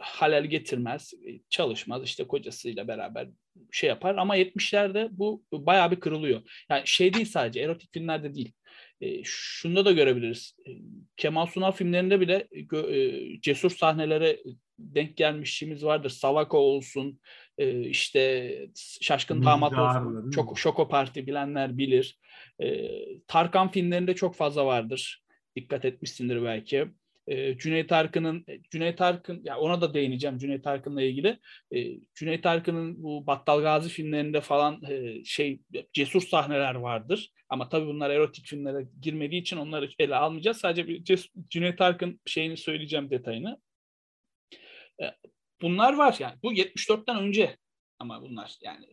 halel 0.00 0.44
getirmez, 0.44 1.14
çalışmaz, 1.50 2.04
işte 2.04 2.26
kocasıyla 2.26 2.88
beraber 2.88 3.28
şey 3.70 3.88
yapar. 3.88 4.14
Ama 4.16 4.36
70'lerde 4.36 5.08
bu 5.12 5.42
bayağı 5.52 5.90
bir 5.90 6.00
kırılıyor. 6.00 6.64
Yani 6.70 6.82
şey 6.84 7.14
değil 7.14 7.26
sadece, 7.26 7.60
erotik 7.60 7.92
filmlerde 7.92 8.34
değil. 8.34 8.52
E, 9.00 9.20
şunda 9.24 9.84
da 9.84 9.92
görebiliriz. 9.92 10.56
E, 10.66 10.70
Kemal 11.16 11.46
Sunal 11.46 11.72
filmlerinde 11.72 12.20
bile 12.20 12.48
e, 12.52 13.40
cesur 13.40 13.70
sahnelere 13.70 14.38
denk 14.78 15.16
gelmişliğimiz 15.16 15.84
vardır. 15.84 16.10
Savako 16.10 16.58
olsun, 16.58 17.20
e, 17.58 17.80
işte 17.80 18.52
Şaşkın 19.00 19.44
Damat 19.44 19.72
olsun, 19.78 20.30
çok 20.30 20.58
Şoko 20.58 20.88
Parti 20.88 21.26
bilenler 21.26 21.78
bilir. 21.78 22.18
E, 22.62 22.88
Tarkan 23.26 23.70
filmlerinde 23.70 24.14
çok 24.14 24.34
fazla 24.36 24.66
vardır. 24.66 25.22
Dikkat 25.56 25.84
etmişsindir 25.84 26.44
belki. 26.44 26.88
E, 27.26 27.58
Cüneyt 27.58 27.92
Arkın'ın 27.92 28.46
Cüneyt 28.70 29.00
Arkın 29.00 29.40
ya 29.44 29.58
ona 29.58 29.80
da 29.80 29.94
değineceğim 29.94 30.38
Cüneyt 30.38 30.66
Arkın'la 30.66 31.02
ilgili. 31.02 31.38
E, 31.74 32.00
Cüneyt 32.14 32.46
Arkın'ın 32.46 33.02
bu 33.02 33.26
Battal 33.26 33.60
Gazi 33.62 33.88
filmlerinde 33.88 34.40
falan 34.40 34.82
e, 34.90 35.24
şey 35.24 35.60
cesur 35.92 36.22
sahneler 36.22 36.74
vardır. 36.74 37.32
Ama 37.48 37.68
tabii 37.68 37.86
bunlar 37.86 38.10
erotik 38.10 38.46
filmlere 38.46 38.86
girmediği 39.00 39.40
için 39.40 39.56
onları 39.56 39.88
ele 39.98 40.16
almayacağız. 40.16 40.56
Sadece 40.56 40.88
bir 40.88 41.04
Cüneyt 41.48 41.80
Arkın 41.80 42.20
şeyini 42.26 42.56
söyleyeceğim 42.56 43.10
detayını. 43.10 43.60
E, 45.02 45.04
bunlar 45.62 45.96
var 45.96 46.16
yani. 46.18 46.34
Bu 46.42 46.52
74'ten 46.52 47.16
önce 47.16 47.56
ama 47.98 48.22
bunlar 48.22 48.56
yani 48.62 48.86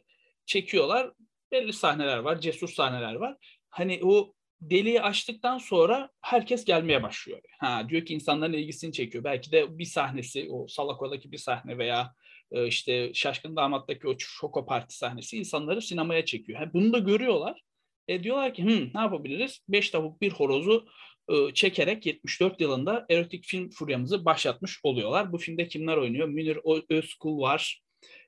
çekiyorlar. 0.45 1.11
Belli 1.51 1.73
sahneler 1.73 2.17
var, 2.17 2.41
cesur 2.41 2.69
sahneler 2.69 3.15
var. 3.15 3.37
Hani 3.69 3.99
o 4.03 4.33
deliği 4.61 5.01
açtıktan 5.01 5.57
sonra 5.57 6.09
herkes 6.21 6.65
gelmeye 6.65 7.03
başlıyor. 7.03 7.39
Ha 7.59 7.89
diyor 7.89 8.05
ki 8.05 8.13
insanların 8.13 8.53
ilgisini 8.53 8.93
çekiyor. 8.93 9.23
Belki 9.23 9.51
de 9.51 9.77
bir 9.77 9.85
sahnesi 9.85 10.47
o 10.51 10.67
Salako'daki 10.67 11.31
bir 11.31 11.37
sahne 11.37 11.77
veya 11.77 12.13
e, 12.51 12.67
işte 12.67 13.11
Şaşkın 13.13 13.55
Damat'taki 13.55 14.07
o 14.07 14.15
Şoko 14.17 14.65
Parti 14.65 14.97
sahnesi 14.97 15.37
insanları 15.37 15.81
sinemaya 15.81 16.25
çekiyor. 16.25 16.59
Ha, 16.59 16.73
bunu 16.73 16.93
da 16.93 16.99
görüyorlar. 16.99 17.61
E, 18.07 18.23
diyorlar 18.23 18.53
ki 18.53 18.63
Hı, 18.63 18.89
ne 18.95 19.01
yapabiliriz? 19.01 19.59
Beş 19.69 19.89
tavuk 19.89 20.21
bir 20.21 20.31
horozu 20.31 20.87
e, 21.29 21.53
çekerek 21.53 22.05
74 22.05 22.61
yılında 22.61 23.05
erotik 23.09 23.45
film 23.45 23.69
furyamızı 23.69 24.25
başlatmış 24.25 24.79
oluyorlar. 24.83 25.31
Bu 25.31 25.37
filmde 25.37 25.67
kimler 25.67 25.97
oynuyor? 25.97 26.27
Münir 26.27 26.59
Özkul 26.89 27.41
var. 27.41 27.81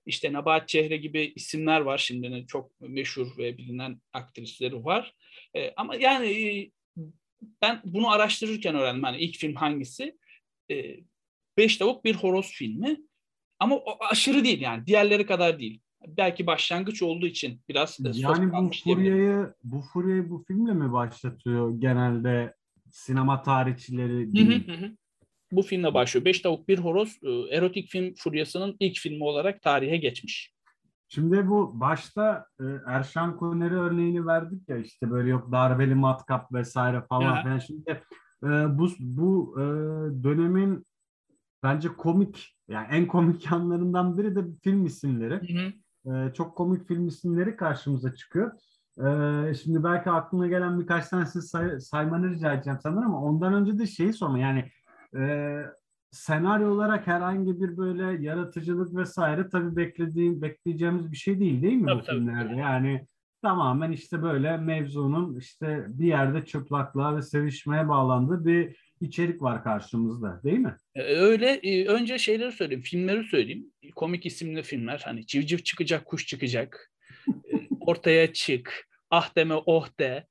İşte 0.05 0.33
Nabahat 0.33 0.67
Çehre 0.67 0.97
gibi 0.97 1.33
isimler 1.35 1.81
var. 1.81 1.97
Şimdinin 1.97 2.45
çok 2.45 2.81
meşhur 2.81 3.37
ve 3.37 3.57
bilinen 3.57 4.01
aktrisleri 4.13 4.85
var. 4.85 5.15
E, 5.55 5.73
ama 5.77 5.95
yani 5.95 6.27
e, 6.27 6.71
ben 7.61 7.81
bunu 7.85 8.09
araştırırken 8.09 8.75
öğrendim. 8.75 9.03
Hani 9.03 9.17
ilk 9.17 9.37
film 9.37 9.55
hangisi? 9.55 10.17
E, 10.71 10.95
Beş 11.57 11.77
Tavuk 11.77 12.05
Bir 12.05 12.15
Horoz 12.15 12.51
filmi. 12.51 12.97
Ama 13.59 13.75
o 13.75 13.97
aşırı 14.11 14.43
değil 14.43 14.61
yani. 14.61 14.87
Diğerleri 14.87 15.25
kadar 15.25 15.59
değil. 15.59 15.81
Belki 16.07 16.47
başlangıç 16.47 17.01
olduğu 17.01 17.27
için 17.27 17.61
biraz 17.69 17.99
e, 18.05 18.11
yani 18.13 18.51
bu 18.53 18.71
furyayı 18.83 19.53
bu 19.63 19.81
furyayı 19.81 20.29
bu 20.29 20.43
filmle 20.47 20.73
mi 20.73 20.93
başlatıyor 20.93 21.79
genelde 21.79 22.55
sinema 22.91 23.41
tarihçileri? 23.41 24.27
Hı 24.71 24.97
Bu 25.51 25.61
filmle 25.61 25.93
başlıyor. 25.93 26.25
Beş 26.25 26.39
Tavuk 26.39 26.67
Bir 26.67 26.79
Horoz 26.79 27.19
e, 27.23 27.55
erotik 27.55 27.89
film 27.89 28.13
furyasının 28.17 28.75
ilk 28.79 28.97
filmi 28.97 29.23
olarak 29.23 29.61
tarihe 29.61 29.97
geçmiş. 29.97 30.53
Şimdi 31.07 31.47
bu 31.47 31.79
başta 31.79 32.45
e, 32.59 32.65
Erşan 32.87 33.37
Kuner'i 33.37 33.75
örneğini 33.75 34.25
verdik 34.25 34.69
ya 34.69 34.77
işte 34.77 35.11
böyle 35.11 35.29
yok 35.29 35.51
darbeli 35.51 35.95
matkap 35.95 36.53
vesaire 36.53 37.01
falan 37.01 37.43
filan. 37.43 37.59
Şimdi 37.59 38.01
e, 38.43 38.47
bu 38.77 38.87
bu 38.99 39.55
e, 39.57 39.63
dönemin 40.23 40.85
bence 41.63 41.87
komik 41.87 42.57
yani 42.67 42.87
en 42.91 43.07
komik 43.07 43.45
yanlarından 43.51 44.17
biri 44.17 44.35
de 44.35 44.41
film 44.63 44.85
isimleri. 44.85 45.33
Hı 45.33 45.59
hı. 45.59 45.71
E, 46.15 46.33
çok 46.33 46.57
komik 46.57 46.87
film 46.87 47.07
isimleri 47.07 47.55
karşımıza 47.55 48.15
çıkıyor. 48.15 48.51
Ee, 48.99 49.53
şimdi 49.63 49.83
belki 49.83 50.09
aklına 50.09 50.47
gelen 50.47 50.79
birkaç 50.79 51.07
tanesini 51.07 51.41
say 51.41 51.79
saymanı 51.79 52.29
rica 52.29 52.53
edeceğim 52.53 52.79
sanırım 52.83 53.05
ama 53.05 53.21
ondan 53.21 53.53
önce 53.53 53.79
de 53.79 53.87
şeyi 53.87 54.13
sorma 54.13 54.39
yani 54.39 54.69
e, 55.19 55.55
senaryo 56.11 56.69
olarak 56.69 57.07
herhangi 57.07 57.61
bir 57.61 57.77
böyle 57.77 58.23
yaratıcılık 58.23 58.95
vesaire 58.95 59.49
tabii 59.49 59.75
beklediğim 59.75 60.41
bekleyeceğimiz 60.41 61.11
bir 61.11 61.17
şey 61.17 61.39
değil 61.39 61.61
değil 61.61 61.73
mi 61.73 61.85
tabii, 61.87 62.01
bu 62.01 62.05
filmlerde? 62.05 62.49
Tabii. 62.49 62.59
Yani 62.59 63.05
tamamen 63.41 63.91
işte 63.91 64.23
böyle 64.23 64.57
mevzunun 64.57 65.39
işte 65.39 65.85
bir 65.87 66.05
yerde 66.05 66.45
çıplaklığa 66.45 67.17
ve 67.17 67.21
sevişmeye 67.21 67.89
bağlandığı 67.89 68.45
bir 68.45 68.75
içerik 69.01 69.41
var 69.41 69.63
karşımızda 69.63 70.41
değil 70.43 70.59
mi? 70.59 70.75
E, 70.95 71.01
öyle. 71.03 71.47
E, 71.47 71.87
önce 71.87 72.17
şeyleri 72.17 72.51
söyleyeyim, 72.51 72.83
filmleri 72.83 73.23
söyleyeyim. 73.23 73.65
Komik 73.95 74.25
isimli 74.25 74.63
filmler. 74.63 75.01
Hani 75.05 75.25
civciv 75.25 75.57
çıkacak, 75.57 76.05
kuş 76.05 76.27
çıkacak. 76.27 76.91
E, 77.27 77.55
ortaya 77.79 78.33
çık. 78.33 78.87
Ah 79.09 79.35
deme, 79.35 79.55
oh 79.55 79.87
de. 79.99 80.27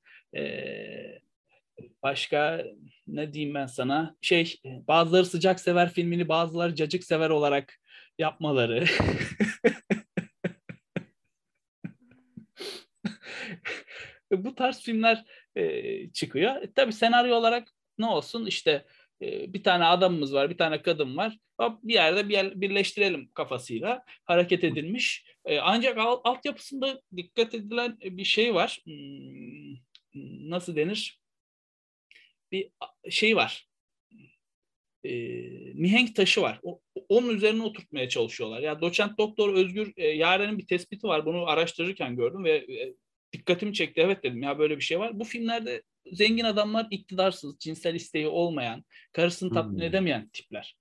Başka 2.03 2.65
ne 3.07 3.33
diyeyim 3.33 3.55
ben 3.55 3.65
sana? 3.65 4.15
Şey, 4.21 4.55
bazıları 4.65 5.25
sıcak 5.25 5.59
sever 5.59 5.89
filmini, 5.93 6.29
bazıları 6.29 6.75
cacık 6.75 7.03
sever 7.03 7.29
olarak 7.29 7.79
yapmaları. 8.19 8.85
Bu 14.31 14.55
tarz 14.55 14.81
filmler 14.81 15.25
çıkıyor. 16.13 16.61
E, 16.61 16.73
tabii 16.73 16.93
senaryo 16.93 17.35
olarak 17.35 17.67
ne 17.97 18.05
olsun 18.05 18.45
işte 18.45 18.85
e, 19.21 19.53
bir 19.53 19.63
tane 19.63 19.85
adamımız 19.85 20.33
var, 20.33 20.49
bir 20.49 20.57
tane 20.57 20.81
kadın 20.81 21.17
var. 21.17 21.37
Hop 21.59 21.83
bir 21.83 21.93
yerde 21.93 22.29
bir 22.29 22.33
yer, 22.33 22.61
birleştirelim 22.61 23.31
kafasıyla 23.33 24.05
hareket 24.25 24.63
edilmiş. 24.63 25.25
E, 25.45 25.59
ancak 25.59 25.97
alt, 25.97 26.21
altyapısında 26.23 27.01
dikkat 27.17 27.53
edilen 27.53 27.97
bir 28.01 28.23
şey 28.23 28.53
var. 28.53 28.81
Hmm, 28.85 29.75
nasıl 30.49 30.75
denir? 30.75 31.20
Bir 32.51 32.69
şey 33.09 33.35
var. 33.35 33.67
E, 35.03 35.11
mihenk 35.73 36.15
taşı 36.15 36.41
var. 36.41 36.59
O, 36.63 36.81
onun 37.09 37.29
üzerine 37.29 37.63
oturtmaya 37.63 38.09
çalışıyorlar. 38.09 38.61
Ya 38.61 38.81
doçent 38.81 39.17
doktor 39.17 39.53
Özgür 39.53 39.93
e, 39.97 40.07
Yaren'in 40.07 40.57
bir 40.57 40.67
tespiti 40.67 41.07
var. 41.07 41.25
Bunu 41.25 41.47
araştırırken 41.47 42.15
gördüm 42.15 42.43
ve 42.43 42.51
e, 42.51 42.93
dikkatimi 43.33 43.73
çekti. 43.73 44.01
Evet 44.01 44.23
dedim 44.23 44.43
ya 44.43 44.59
böyle 44.59 44.77
bir 44.77 44.81
şey 44.81 44.99
var. 44.99 45.19
Bu 45.19 45.23
filmlerde 45.23 45.83
zengin 46.11 46.43
adamlar 46.43 46.87
iktidarsız, 46.91 47.59
cinsel 47.59 47.95
isteği 47.95 48.27
olmayan, 48.27 48.83
karısını 49.11 49.53
tatmin 49.53 49.79
hmm. 49.79 49.87
edemeyen 49.87 50.29
tipler. 50.33 50.77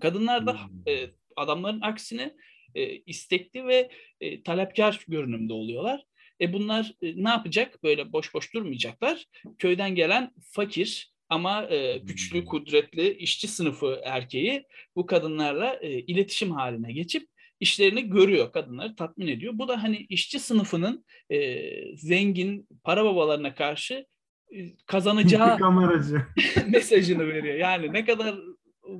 Kadınlar 0.00 0.46
da 0.46 0.52
hmm. 0.52 0.82
e, 0.86 1.10
adamların 1.36 1.80
aksine 1.80 2.34
e, 2.74 2.96
istekli 2.96 3.66
ve 3.66 3.90
e, 4.20 4.42
talepkar 4.42 5.04
görünümde 5.08 5.52
oluyorlar. 5.52 6.04
E 6.40 6.52
bunlar 6.52 6.94
e, 7.02 7.24
ne 7.24 7.28
yapacak? 7.28 7.82
Böyle 7.82 8.12
boş 8.12 8.34
boş 8.34 8.54
durmayacaklar. 8.54 9.24
Köyden 9.58 9.94
gelen 9.94 10.30
fakir 10.40 11.12
ama 11.28 11.66
e, 11.70 11.98
güçlü, 11.98 12.38
hmm. 12.38 12.46
kudretli 12.46 13.14
işçi 13.14 13.48
sınıfı 13.48 14.00
erkeği 14.04 14.64
bu 14.96 15.06
kadınlarla 15.06 15.74
e, 15.74 15.90
iletişim 15.90 16.50
haline 16.50 16.92
geçip 16.92 17.28
işlerini 17.60 18.10
görüyor, 18.10 18.52
kadınları 18.52 18.96
tatmin 18.96 19.28
ediyor. 19.28 19.52
Bu 19.56 19.68
da 19.68 19.82
hani 19.82 19.96
işçi 19.96 20.40
sınıfının 20.40 21.04
e, 21.30 21.60
zengin 21.96 22.68
para 22.84 23.04
babalarına 23.04 23.54
karşı 23.54 24.06
e, 24.54 24.76
kazanacağı 24.86 25.58
mesajını 26.68 27.26
veriyor. 27.26 27.54
Yani 27.54 27.92
ne 27.92 28.04
kadar 28.04 28.34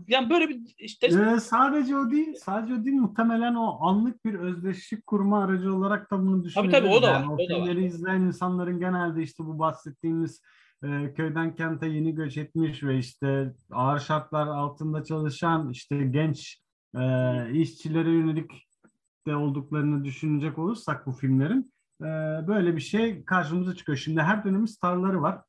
yani 0.09 0.31
böyle 0.31 0.49
bir 0.49 0.75
işte 0.79 1.07
ee, 1.07 1.41
sadece 1.41 1.97
o 1.97 2.11
değil, 2.11 2.35
sadece 2.35 2.75
o 2.75 2.85
değil 2.85 2.97
muhtemelen 2.97 3.55
o 3.55 3.87
anlık 3.87 4.25
bir 4.25 4.35
özdeşlik 4.35 5.07
kurma 5.07 5.45
aracı 5.45 5.75
olarak 5.75 6.11
da 6.11 6.23
bunu 6.23 6.45
düşünebiliriz. 6.45 6.79
Tabii 6.79 6.87
tabii 6.87 6.99
o 6.99 7.03
da 7.03 7.13
var. 7.13 7.21
Yani 7.21 7.31
o, 7.31 7.35
o 7.35 7.37
filmleri 7.37 7.85
izleyen 7.85 8.21
insanların 8.21 8.79
genelde 8.79 9.23
işte 9.23 9.45
bu 9.45 9.59
bahsettiğimiz 9.59 10.43
e, 10.85 11.13
köyden 11.15 11.55
kente 11.55 11.87
yeni 11.87 12.15
göç 12.15 12.37
etmiş 12.37 12.83
ve 12.83 12.99
işte 12.99 13.55
ağır 13.73 13.99
şartlar 13.99 14.47
altında 14.47 15.05
çalışan 15.05 15.71
işte 15.71 16.05
genç 16.05 16.61
e, 16.95 17.03
işçilere 17.53 18.11
yönelik 18.11 18.51
de 19.27 19.37
olduklarını 19.37 20.05
düşünecek 20.05 20.59
olursak 20.59 21.07
bu 21.07 21.13
filmlerin 21.13 21.73
e, 22.01 22.07
böyle 22.47 22.77
bir 22.77 22.81
şey 22.81 23.25
karşımıza 23.25 23.75
çıkıyor. 23.75 23.99
Şimdi 23.99 24.21
her 24.21 24.45
dönemin 24.45 24.67
starları 24.67 25.23
var. 25.23 25.43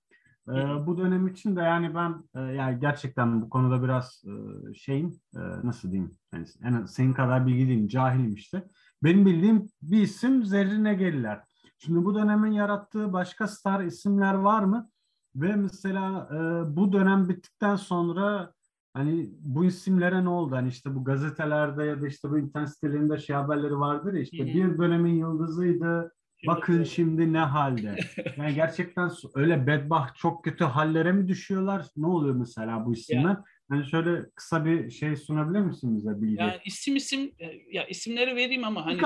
E, 0.49 0.85
bu 0.87 0.97
dönem 0.97 1.27
için 1.27 1.55
de 1.55 1.61
yani 1.61 1.95
ben 1.95 2.23
e, 2.35 2.41
yani 2.41 2.79
gerçekten 2.79 3.41
bu 3.41 3.49
konuda 3.49 3.83
biraz 3.83 4.23
e, 4.25 4.73
şeyim 4.73 5.19
e, 5.35 5.39
nasıl 5.63 5.91
diyeyim 5.91 6.11
yani 6.33 6.45
en, 6.63 6.85
senin 6.85 7.13
kadar 7.13 7.47
bilgi 7.47 7.67
değilim 7.67 7.87
cahilim 7.87 8.33
işte. 8.33 8.63
Benim 9.03 9.25
bildiğim 9.25 9.67
bir 9.81 10.01
isim 10.01 10.45
Zerrin 10.45 10.85
Egeliler. 10.85 11.43
Şimdi 11.77 12.05
bu 12.05 12.15
dönemin 12.15 12.51
yarattığı 12.51 13.13
başka 13.13 13.47
star 13.47 13.83
isimler 13.83 14.33
var 14.33 14.63
mı? 14.63 14.89
Ve 15.35 15.55
mesela 15.55 16.29
e, 16.31 16.75
bu 16.75 16.93
dönem 16.93 17.29
bittikten 17.29 17.75
sonra 17.75 18.53
hani 18.93 19.29
bu 19.39 19.65
isimlere 19.65 20.23
ne 20.23 20.29
oldu? 20.29 20.55
Hani 20.55 20.67
işte 20.67 20.95
bu 20.95 21.03
gazetelerde 21.03 21.83
ya 21.83 22.01
da 22.01 22.07
işte 22.07 22.29
bu 22.29 22.39
internet 22.39 22.69
sitelerinde 22.69 23.17
şey 23.17 23.35
haberleri 23.35 23.79
vardır 23.79 24.13
ya 24.13 24.21
işte 24.21 24.45
bir 24.45 24.77
dönemin 24.77 25.13
yıldızıydı. 25.13 26.13
Bakın 26.47 26.83
şimdi 26.83 27.33
ne 27.33 27.39
halde. 27.39 27.95
Yani 28.37 28.55
gerçekten 28.55 29.11
öyle 29.35 29.67
bedbaht 29.67 30.15
çok 30.15 30.43
kötü 30.43 30.63
hallere 30.63 31.11
mi 31.11 31.27
düşüyorlar? 31.27 31.85
Ne 31.97 32.07
oluyor 32.07 32.35
mesela 32.35 32.85
bu 32.85 32.93
isimler? 32.93 33.23
Yani, 33.23 33.37
yani 33.71 33.85
şöyle 33.89 34.25
kısa 34.35 34.65
bir 34.65 34.91
şey 34.91 35.15
sunabilir 35.15 35.59
misin 35.59 35.97
bize 35.97 36.21
bilgi? 36.21 36.39
Yani 36.39 36.53
isim 36.65 36.95
isim 36.95 37.31
e, 37.39 37.45
ya 37.71 37.87
isimleri 37.87 38.35
vereyim 38.35 38.63
ama 38.63 38.85
hani 38.85 39.01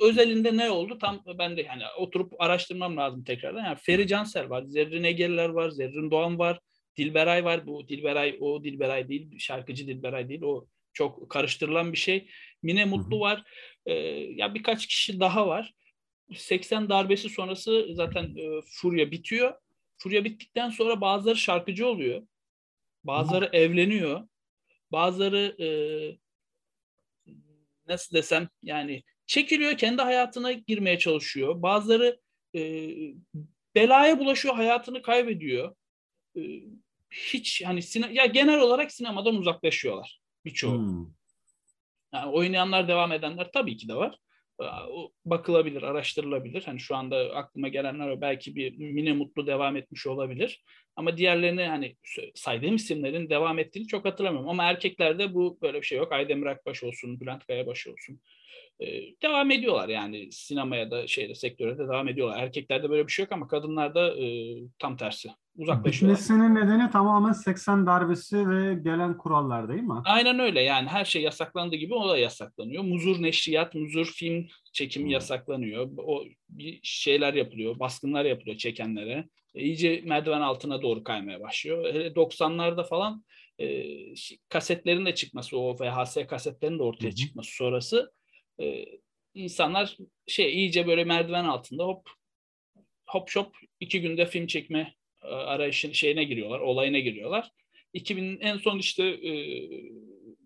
özelinde 0.00 0.56
ne 0.56 0.70
oldu 0.70 0.98
tam 0.98 1.20
ben 1.38 1.56
de 1.56 1.62
yani 1.62 1.82
oturup 1.98 2.32
araştırmam 2.38 2.96
lazım 2.96 3.24
tekrardan. 3.24 3.64
Yani 3.64 3.78
Feri 3.82 4.06
Cansel 4.06 4.50
var, 4.50 4.62
Zerrin 4.62 5.04
Egeller 5.04 5.48
var, 5.48 5.70
Zerrin 5.70 6.10
Doğan 6.10 6.38
var, 6.38 6.60
Dilberay 6.96 7.44
var. 7.44 7.66
Bu 7.66 7.88
Dilberay 7.88 8.36
o 8.40 8.64
Dilberay 8.64 9.08
değil, 9.08 9.38
şarkıcı 9.38 9.86
Dilberay 9.86 10.28
değil. 10.28 10.42
O 10.42 10.66
çok 10.92 11.30
karıştırılan 11.30 11.92
bir 11.92 11.98
şey. 11.98 12.28
Mine 12.62 12.84
Mutlu 12.84 13.20
var. 13.20 13.42
Ee, 13.86 13.92
ya 14.34 14.54
birkaç 14.54 14.86
kişi 14.86 15.20
daha 15.20 15.46
var. 15.48 15.74
80 16.34 16.88
darbesi 16.88 17.28
sonrası 17.28 17.86
zaten 17.90 18.36
e, 18.36 18.60
Furya 18.66 19.10
bitiyor. 19.10 19.54
Furya 19.98 20.24
bittikten 20.24 20.70
sonra 20.70 21.00
bazıları 21.00 21.36
şarkıcı 21.36 21.88
oluyor. 21.88 22.26
Bazıları 23.04 23.44
Hı. 23.44 23.50
evleniyor. 23.52 24.28
Bazıları 24.92 25.56
e, 25.60 25.68
nasıl 27.86 28.16
desem 28.16 28.48
yani 28.62 29.02
çekiliyor 29.26 29.76
kendi 29.76 30.02
hayatına 30.02 30.52
girmeye 30.52 30.98
çalışıyor. 30.98 31.62
Bazıları 31.62 32.20
e, 32.54 32.60
belaya 33.74 34.18
bulaşıyor 34.18 34.54
hayatını 34.54 35.02
kaybediyor. 35.02 35.76
E, 36.36 36.40
hiç 37.10 37.62
hani 37.64 37.82
sine, 37.82 38.12
ya 38.12 38.26
genel 38.26 38.60
olarak 38.60 38.92
sinemadan 38.92 39.36
uzaklaşıyorlar 39.36 40.20
birçoğu. 40.44 40.78
Hmm. 40.78 41.06
Yani 42.12 42.30
oynayanlar 42.30 42.88
devam 42.88 43.12
edenler 43.12 43.50
tabii 43.52 43.76
ki 43.76 43.88
de 43.88 43.94
var. 43.94 44.18
O 44.90 45.12
bakılabilir, 45.24 45.82
araştırılabilir. 45.82 46.62
Hani 46.66 46.80
şu 46.80 46.96
anda 46.96 47.34
aklıma 47.34 47.68
gelenler 47.68 48.20
belki 48.20 48.54
bir 48.56 48.78
Mine 48.78 49.12
Mutlu 49.12 49.46
devam 49.46 49.76
etmiş 49.76 50.06
olabilir. 50.06 50.62
Ama 50.96 51.16
diğerlerini 51.16 51.62
hani 51.64 51.96
saydığım 52.34 52.76
isimlerin 52.76 53.30
devam 53.30 53.58
ettiğini 53.58 53.86
çok 53.86 54.04
hatırlamıyorum. 54.04 54.48
Ama 54.50 54.64
erkeklerde 54.64 55.34
bu 55.34 55.58
böyle 55.62 55.80
bir 55.80 55.86
şey 55.86 55.98
yok. 55.98 56.12
Aydemir 56.12 56.46
Akbaş 56.46 56.84
olsun, 56.84 57.20
Bülent 57.20 57.46
Kayabaş 57.46 57.86
olsun. 57.86 58.20
Devam 59.22 59.50
ediyorlar 59.50 59.88
yani 59.88 60.32
sinemaya 60.32 60.90
da 60.90 61.06
şeyde 61.06 61.34
sektöre 61.34 61.78
de 61.78 61.84
devam 61.84 62.08
ediyorlar. 62.08 62.42
Erkeklerde 62.42 62.90
böyle 62.90 63.06
bir 63.06 63.12
şey 63.12 63.22
yok 63.22 63.32
ama 63.32 63.48
kadınlarda 63.48 64.14
tam 64.78 64.96
tersi 64.96 65.30
uzaklaşıyorlar. 65.58 66.18
Bitmesinin 66.18 66.54
nedeni 66.54 66.90
tamamen 66.90 67.32
80 67.32 67.86
darbesi 67.86 68.50
ve 68.50 68.74
gelen 68.74 69.18
kurallar 69.18 69.68
değil 69.68 69.82
mi? 69.82 69.94
Aynen 70.04 70.38
öyle 70.38 70.62
yani 70.62 70.88
her 70.88 71.04
şey 71.04 71.22
yasaklandığı 71.22 71.76
gibi 71.76 71.94
o 71.94 72.08
da 72.08 72.18
yasaklanıyor. 72.18 72.82
Muzur 72.82 73.22
neşriyat, 73.22 73.74
muzur 73.74 74.06
film 74.06 74.46
çekimi 74.72 75.04
hmm. 75.04 75.10
yasaklanıyor. 75.10 75.90
O 75.98 76.24
bir 76.48 76.80
şeyler 76.82 77.34
yapılıyor, 77.34 77.78
baskınlar 77.78 78.24
yapılıyor 78.24 78.56
çekenlere. 78.56 79.28
E, 79.54 79.62
iyice 79.62 80.02
merdiven 80.04 80.40
altına 80.40 80.82
doğru 80.82 81.04
kaymaya 81.04 81.40
başlıyor. 81.40 81.94
Hele 81.94 82.08
90'larda 82.08 82.88
falan 82.88 83.24
e, 83.60 83.84
kasetlerin 84.48 85.06
de 85.06 85.14
çıkması, 85.14 85.58
o 85.58 85.74
VHS 85.74 86.16
kasetlerin 86.28 86.78
de 86.78 86.82
ortaya 86.82 87.08
hmm. 87.08 87.14
çıkması 87.14 87.50
sonrası 87.56 88.12
e, 88.60 88.84
insanlar 89.34 89.96
şey 90.26 90.54
iyice 90.54 90.86
böyle 90.86 91.04
merdiven 91.04 91.44
altında 91.44 91.84
hop 91.84 92.10
hop 93.06 93.28
shop 93.28 93.56
iki 93.80 94.00
günde 94.00 94.26
film 94.26 94.46
çekme 94.46 94.94
e, 95.22 95.26
arayışın 95.26 95.92
şeyine 95.92 96.24
giriyorlar, 96.24 96.60
olayına 96.60 96.98
giriyorlar. 96.98 97.50
2000 97.92 98.38
en 98.40 98.58
son 98.58 98.78
işte 98.78 99.04
e, 99.04 99.32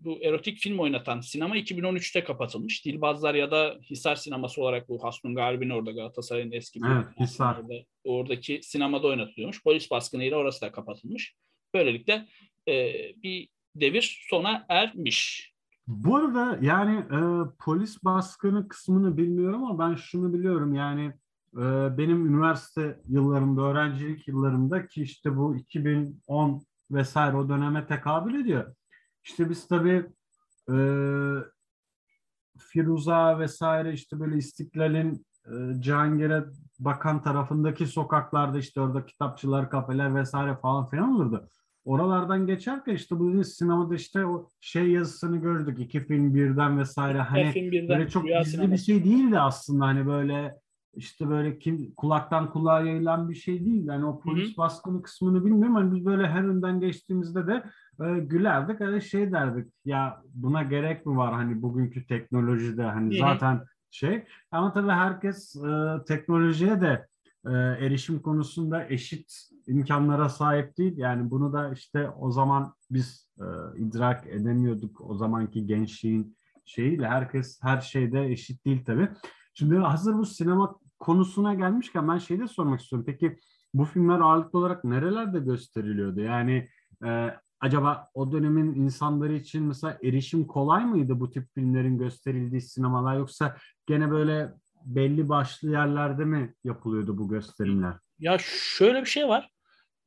bu 0.04 0.18
erotik 0.22 0.58
film 0.58 0.78
oynatan 0.78 1.20
sinema 1.20 1.56
2013'te 1.56 2.24
kapatılmış. 2.24 2.84
Dilbazlar 2.84 3.34
ya 3.34 3.50
da 3.50 3.78
Hisar 3.90 4.16
sineması 4.16 4.62
olarak 4.62 4.88
bu 4.88 5.04
Hasnun 5.04 5.34
Galibin 5.34 5.70
orada 5.70 5.90
Galatasaray'ın 5.90 6.52
eski 6.52 6.82
bir 6.82 6.88
evet, 6.88 7.20
Hisar. 7.20 7.56
Orada, 7.58 7.74
oradaki 8.04 8.60
sinemada 8.62 9.06
oynatılıyormuş. 9.06 9.62
Polis 9.62 9.90
baskınıyla 9.90 10.36
orası 10.36 10.60
da 10.60 10.72
kapatılmış. 10.72 11.34
Böylelikle 11.74 12.28
e, 12.68 12.94
bir 13.22 13.48
devir 13.74 14.24
sona 14.30 14.66
ermiş. 14.68 15.51
Bu 15.86 16.16
arada 16.16 16.58
yani 16.60 16.94
e, 16.96 17.20
polis 17.58 18.04
baskını 18.04 18.68
kısmını 18.68 19.16
bilmiyorum 19.16 19.64
ama 19.64 19.78
ben 19.78 19.94
şunu 19.94 20.32
biliyorum 20.32 20.74
yani 20.74 21.12
e, 21.56 21.98
benim 21.98 22.26
üniversite 22.26 23.00
yıllarımda, 23.08 23.62
öğrencilik 23.62 24.28
yıllarımda 24.28 24.86
ki 24.86 25.02
işte 25.02 25.36
bu 25.36 25.56
2010 25.56 26.62
vesaire 26.90 27.36
o 27.36 27.48
döneme 27.48 27.86
tekabül 27.86 28.34
ediyor. 28.34 28.74
İşte 29.24 29.50
biz 29.50 29.68
tabii 29.68 30.06
e, 30.72 30.76
Firuza 32.58 33.38
vesaire 33.38 33.92
işte 33.92 34.20
böyle 34.20 34.36
İstiklal'in 34.36 35.26
e, 35.46 35.80
Cihangir'e 35.80 36.44
bakan 36.78 37.22
tarafındaki 37.22 37.86
sokaklarda 37.86 38.58
işte 38.58 38.80
orada 38.80 39.06
kitapçılar, 39.06 39.70
kafeler 39.70 40.14
vesaire 40.14 40.56
falan 40.56 40.86
filan 40.86 41.14
olurdu. 41.14 41.48
Oralardan 41.84 42.46
geçerken 42.46 42.94
işte 42.94 43.18
bu 43.18 43.44
sinemada 43.44 43.94
işte 43.94 44.26
o 44.26 44.48
şey 44.60 44.90
yazısını 44.90 45.36
gördük. 45.36 45.78
iki 45.78 46.00
film 46.00 46.34
birden 46.34 46.78
vesaire. 46.78 47.18
Hani 47.18 47.50
film 47.52 47.72
birden, 47.72 47.88
böyle 47.88 48.08
çok 48.08 48.24
gizli 48.28 48.72
bir 48.72 48.76
şey 48.76 49.04
değildi 49.04 49.38
aslında. 49.38 49.86
Hani 49.86 50.06
böyle 50.06 50.54
işte 50.94 51.28
böyle 51.28 51.58
kim 51.58 51.94
kulaktan 51.96 52.50
kulağa 52.50 52.80
yayılan 52.80 53.30
bir 53.30 53.34
şey 53.34 53.64
değil. 53.64 53.84
Yani 53.86 54.04
o 54.04 54.20
polis 54.20 54.48
Hı-hı. 54.48 54.56
baskını 54.56 55.02
kısmını 55.02 55.44
bilmiyorum. 55.44 55.74
Hani 55.74 55.94
biz 55.94 56.06
böyle 56.06 56.28
her 56.28 56.44
önden 56.44 56.80
geçtiğimizde 56.80 57.46
de 57.46 57.64
e, 58.04 58.18
gülerdik. 58.18 58.80
Öyle 58.80 59.00
şey 59.00 59.32
derdik. 59.32 59.72
Ya 59.84 60.22
buna 60.34 60.62
gerek 60.62 61.06
mi 61.06 61.16
var 61.16 61.34
hani 61.34 61.62
bugünkü 61.62 62.06
teknolojide 62.06 62.82
hani 62.82 63.10
Hı-hı. 63.10 63.18
zaten 63.18 63.64
şey. 63.90 64.24
Ama 64.50 64.72
tabii 64.72 64.90
herkes 64.90 65.56
e, 65.56 66.04
teknolojiye 66.06 66.80
de 66.80 67.06
e, 67.46 67.50
erişim 67.52 68.22
konusunda 68.22 68.88
eşit 68.88 69.32
imkanlara 69.66 70.28
sahip 70.28 70.78
değil. 70.78 70.98
Yani 70.98 71.30
bunu 71.30 71.52
da 71.52 71.72
işte 71.72 72.10
o 72.10 72.30
zaman 72.30 72.74
biz 72.90 73.28
e, 73.38 73.44
idrak 73.78 74.26
edemiyorduk. 74.26 75.00
O 75.00 75.14
zamanki 75.14 75.66
gençliğin 75.66 76.36
şeyiyle 76.64 77.08
herkes 77.08 77.58
her 77.62 77.80
şeyde 77.80 78.26
eşit 78.26 78.64
değil 78.64 78.84
tabii. 78.84 79.08
Şimdi 79.54 79.76
hazır 79.76 80.14
bu 80.14 80.26
sinema 80.26 80.76
konusuna 80.98 81.54
gelmişken 81.54 82.08
ben 82.08 82.18
şeyi 82.18 82.40
de 82.40 82.48
sormak 82.48 82.80
istiyorum. 82.80 83.06
Peki 83.06 83.38
bu 83.74 83.84
filmler 83.84 84.20
ağırlıklı 84.20 84.58
olarak 84.58 84.84
nerelerde 84.84 85.38
gösteriliyordu? 85.38 86.20
Yani 86.20 86.68
e, 87.04 87.30
acaba 87.60 88.08
o 88.14 88.32
dönemin 88.32 88.74
insanları 88.74 89.32
için 89.32 89.62
mesela 89.62 89.98
erişim 90.02 90.46
kolay 90.46 90.84
mıydı 90.84 91.20
bu 91.20 91.30
tip 91.30 91.48
filmlerin 91.54 91.98
gösterildiği 91.98 92.60
sinemalar 92.60 93.16
yoksa 93.16 93.56
gene 93.86 94.10
böyle 94.10 94.52
belli 94.84 95.28
başlı 95.28 95.70
yerlerde 95.70 96.24
mi 96.24 96.54
yapılıyordu 96.64 97.18
bu 97.18 97.28
gösterimler? 97.28 97.94
Ya 98.18 98.38
şöyle 98.76 99.00
bir 99.00 99.06
şey 99.06 99.28
var. 99.28 99.50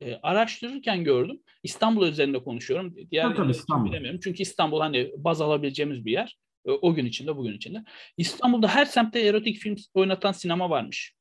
E, 0.00 0.14
araştırırken 0.14 1.04
gördüm. 1.04 1.40
İstanbul 1.62 2.08
üzerinde 2.08 2.44
konuşuyorum. 2.44 2.96
Diğer 3.10 3.24
tabii, 3.24 3.36
tabii, 3.36 3.50
İstanbul. 3.50 3.90
bilemiyorum. 3.90 4.20
Çünkü 4.22 4.42
İstanbul 4.42 4.80
hani 4.80 5.12
baz 5.16 5.40
alabileceğimiz 5.40 6.04
bir 6.04 6.12
yer. 6.12 6.38
E, 6.66 6.70
o 6.70 6.94
gün 6.94 7.06
içinde, 7.06 7.36
bugün 7.36 7.52
içinde. 7.52 7.84
İstanbul'da 8.16 8.68
her 8.68 8.84
semtte 8.84 9.20
erotik 9.20 9.56
film 9.56 9.76
oynatan 9.94 10.32
sinema 10.32 10.70
varmış. 10.70 11.16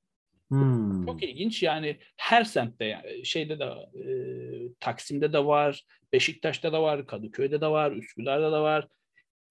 Hmm. 0.49 1.05
Çok 1.05 1.23
ilginç 1.23 1.63
yani 1.63 1.99
her 2.17 2.43
semtte 2.43 2.85
yani 2.85 3.25
şeyde 3.25 3.59
de 3.59 3.65
e, 3.65 4.05
Taksim'de 4.79 5.33
de 5.33 5.45
var, 5.45 5.83
Beşiktaş'ta 6.13 6.73
da 6.73 6.81
var, 6.81 7.07
Kadıköy'de 7.07 7.61
de 7.61 7.67
var, 7.67 7.91
Üsküdar'da 7.91 8.51
da 8.51 8.63
var. 8.63 8.87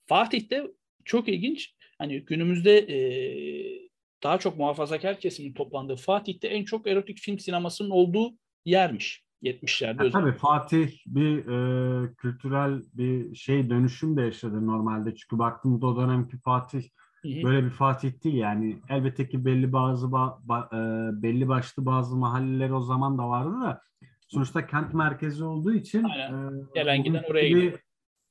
Fatih'te 0.07 0.67
çok 1.05 1.29
ilginç. 1.29 1.75
Hani 1.99 2.21
günümüzde 2.21 2.79
e, 2.79 3.84
daha 4.25 4.39
çok 4.39 4.59
muhafazakar 4.59 5.21
kesimin 5.21 5.53
toplandığı 5.53 5.97
Fatih'te 5.97 6.49
en 6.49 6.65
çok 6.65 6.87
erotik 6.87 7.19
film 7.19 7.39
sinemasının 7.39 7.91
olduğu 7.91 8.35
yermiş. 8.65 9.25
70'lerde. 9.43 10.05
Ya, 10.05 10.11
tabii 10.11 10.33
Fatih 10.33 10.91
bir 11.07 11.39
e, 11.39 12.15
kültürel 12.15 12.83
bir 12.95 13.35
şey 13.35 13.71
dönüşüm 13.71 14.17
de 14.17 14.23
yaşadı 14.23 14.67
normalde. 14.67 15.15
Çünkü 15.15 15.39
baktığımda 15.39 15.87
o 15.87 15.97
dönemki 15.97 16.37
Fatih 16.39 16.83
Hı-hı. 17.23 17.43
böyle 17.43 17.65
bir 17.65 17.71
Fatih 17.71 18.25
değil 18.25 18.35
yani. 18.35 18.79
Elbette 18.89 19.29
ki 19.29 19.45
belli 19.45 19.73
bazı 19.73 20.13
ba, 20.13 20.39
ba, 20.43 20.69
e, 20.73 20.79
belli 21.23 21.49
başlı 21.49 21.87
bazı 21.87 22.17
mahalleler 22.17 22.71
o 22.71 22.81
zaman 22.81 23.19
da 23.19 23.29
vardı 23.29 23.61
da 23.63 23.81
sonuçta 24.29 24.67
kent 24.67 24.95
merkezi 24.95 25.45
olduğu 25.45 25.75
için 25.75 26.05
e, 26.05 27.03
giden 27.03 27.25
oraya 27.31 27.49
gidiyor. 27.49 27.79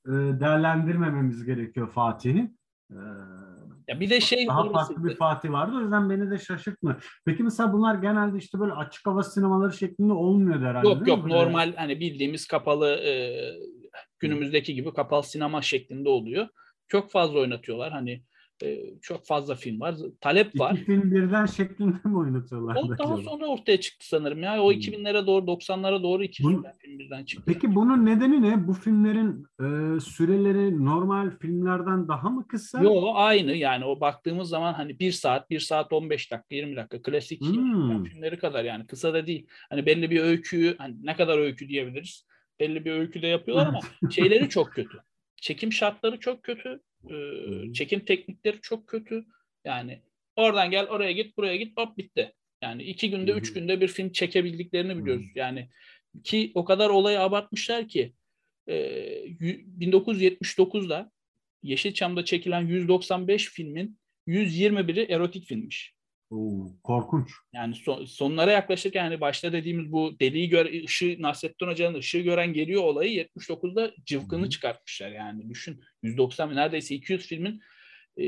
E, 0.08 0.40
değerlendirmememiz 0.40 1.46
gerekiyor 1.46 1.90
Fatih'i. 1.90 2.52
E, 2.92 3.00
ya 3.88 4.00
bir 4.00 4.10
de 4.10 4.22
şey 4.22 4.48
daha 4.48 4.72
farklı 4.72 5.04
bir 5.04 5.16
Fatih 5.16 5.52
vardı. 5.52 5.78
O 5.78 5.82
yüzden 5.82 6.10
beni 6.10 6.32
de 6.32 6.38
şaşırtma. 6.38 6.98
Peki 7.26 7.44
mesela 7.44 7.74
bunlar 7.74 7.96
genelde 7.96 8.38
işte 8.38 8.60
böyle 8.60 8.74
açık 8.74 9.06
hava 9.06 9.24
sinemaları 9.24 9.74
şeklinde 9.74 10.14
olmuyor 10.14 10.62
herhalde. 10.62 10.88
Yok 10.88 11.08
yok 11.08 11.26
normal 11.26 11.74
hani 11.76 12.00
bildiğimiz 12.00 12.48
kapalı 12.48 12.88
e, 12.88 13.36
günümüzdeki 14.20 14.74
gibi 14.74 14.94
kapalı 14.94 15.24
sinema 15.24 15.62
şeklinde 15.62 16.10
oluyor. 16.10 16.48
Çok 16.88 17.12
fazla 17.12 17.40
oynatıyorlar. 17.40 17.92
Hani 17.92 18.24
e, 18.64 19.00
çok 19.02 19.26
fazla 19.26 19.56
film 19.56 19.80
var. 19.80 19.96
Talep 20.22 20.60
var. 20.60 20.74
İki 20.74 20.86
film 20.86 21.12
birden 21.12 21.46
şeklinde 21.46 21.96
mi 22.04 22.18
oynatıyorlar? 22.18 22.76
O 22.76 22.90
daha 22.98 23.18
sonra 23.18 23.46
ortaya 23.46 23.80
çıktı 23.80 24.08
sanırım 24.08 24.44
ya. 24.44 24.64
O 24.64 24.72
hmm. 24.72 24.80
2000'lere 24.80 25.28
doğru 25.28 25.46
90'lara 25.46 26.04
doğru 26.04 26.24
iki 26.24 26.44
Bunu, 26.44 26.64
film 26.80 27.00
birden 27.00 27.26
çıktı. 27.26 27.44
Peki 27.46 27.76
bunun 27.76 28.06
nedeni 28.06 28.42
ne? 28.42 28.68
Bu 28.68 28.74
filmlerin 28.74 29.46
e, 29.60 30.00
süreleri 30.00 30.86
normal 30.86 31.32
filmlerden 31.40 32.08
daha 32.08 32.30
mı 32.30 32.48
kısa? 32.48 32.84
Yok 32.84 33.14
aynı 33.16 33.52
yani 33.52 33.86
o 33.86 34.00
baktığımız 34.00 34.50
zaman 34.50 34.74
hani 34.74 35.00
1 35.00 35.12
saat, 35.12 35.50
1 35.50 35.60
saat 35.60 35.94
15 35.94 36.32
dakika, 36.32 36.56
20 36.56 36.76
dakika 36.76 37.02
klasik 37.02 37.42
hmm. 37.42 38.04
filmleri 38.04 38.38
kadar 38.38 38.64
yani 38.64 38.88
kısa 38.88 39.14
da 39.14 39.28
değil. 39.28 39.48
Hani 39.70 39.86
belli 39.86 40.12
bir 40.12 40.22
öyküyü 40.22 40.76
hani 40.78 40.96
ne 41.04 41.16
kadar 41.16 41.38
öykü 41.38 41.70
diyebiliriz? 41.70 42.26
Belli 42.60 42.86
bir 42.86 42.92
öyküde 42.92 43.28
yapıyorlar 43.28 43.68
ama 43.68 43.80
şeyleri 44.12 44.50
çok 44.50 44.72
kötü. 44.72 44.98
Çekim 45.36 45.72
şartları 45.72 46.20
çok 46.20 46.44
kötü. 46.44 46.80
E, 47.10 47.74
çekim 47.74 48.06
teknikleri 48.06 48.62
çok 48.62 48.88
kötü. 48.88 49.26
Yani 49.66 50.02
oradan 50.36 50.72
gel 50.72 50.88
oraya 50.88 51.12
git 51.12 51.38
buraya 51.38 51.56
git 51.56 51.78
hop 51.78 51.98
bitti. 51.98 52.34
Yani 52.62 52.84
iki 52.84 53.10
günde 53.10 53.32
üç 53.32 53.54
günde 53.54 53.82
bir 53.82 53.88
film 53.88 54.12
çekebildiklerini 54.12 54.98
biliyoruz. 54.98 55.26
Yani 55.36 55.70
ki 56.24 56.52
o 56.56 56.66
kadar 56.66 56.90
olayı 56.90 57.20
abartmışlar 57.20 57.88
ki 57.88 58.14
e, 58.68 58.76
1979'da 59.80 61.12
Yeşilçam'da 61.64 62.26
çekilen 62.26 62.62
195 62.62 63.50
filmin 63.50 64.00
121'i 64.28 65.12
erotik 65.12 65.46
filmmiş. 65.46 65.94
Oo, 66.34 66.68
korkunç. 66.84 67.32
Yani 67.54 67.76
son, 67.76 68.06
sonlara 68.06 68.52
yaklaşırken 68.52 69.04
yani 69.04 69.22
başta 69.22 69.54
dediğimiz 69.54 69.92
bu 69.92 70.20
deliği 70.20 70.50
gör, 70.50 70.84
ışığı 70.84 71.16
Nasrettin 71.20 71.68
Hoca'nın 71.68 71.98
ışığı 71.98 72.20
gören 72.20 72.54
geliyor 72.54 72.84
olayı 72.84 73.28
79'da 73.38 73.92
cıvkını 74.06 74.42
Hı-hı. 74.42 74.50
çıkartmışlar 74.50 75.12
yani 75.12 75.50
düşün 75.50 75.82
190 76.04 76.56
neredeyse 76.56 76.96
200 76.96 77.28
filmin 77.28 77.62
e, 78.18 78.24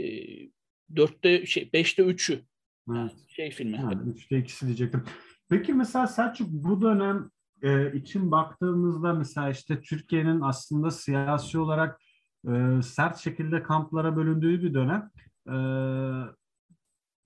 4'te 0.93 1.45
şey 1.45 1.63
5'te 1.63 2.03
3'ü 2.03 2.41
yani 2.89 3.11
şey 3.27 3.51
filmi. 3.51 3.77
Yani 3.77 3.93
3'te 3.93 4.35
2'si 4.35 4.65
diyecektim. 4.65 5.03
Peki 5.49 5.73
mesela 5.73 6.07
Selçuk 6.07 6.47
bu 6.51 6.81
dönem 6.81 7.29
e, 7.61 7.93
için 7.93 8.31
baktığımızda 8.31 9.13
mesela 9.13 9.49
işte 9.49 9.81
Türkiye'nin 9.81 10.41
aslında 10.41 10.91
siyasi 10.91 11.59
olarak 11.59 12.01
e, 12.47 12.81
sert 12.83 13.17
şekilde 13.17 13.63
kamplara 13.63 14.15
bölündüğü 14.15 14.63
bir 14.63 14.73
dönem. 14.73 15.11
E, 15.47 15.55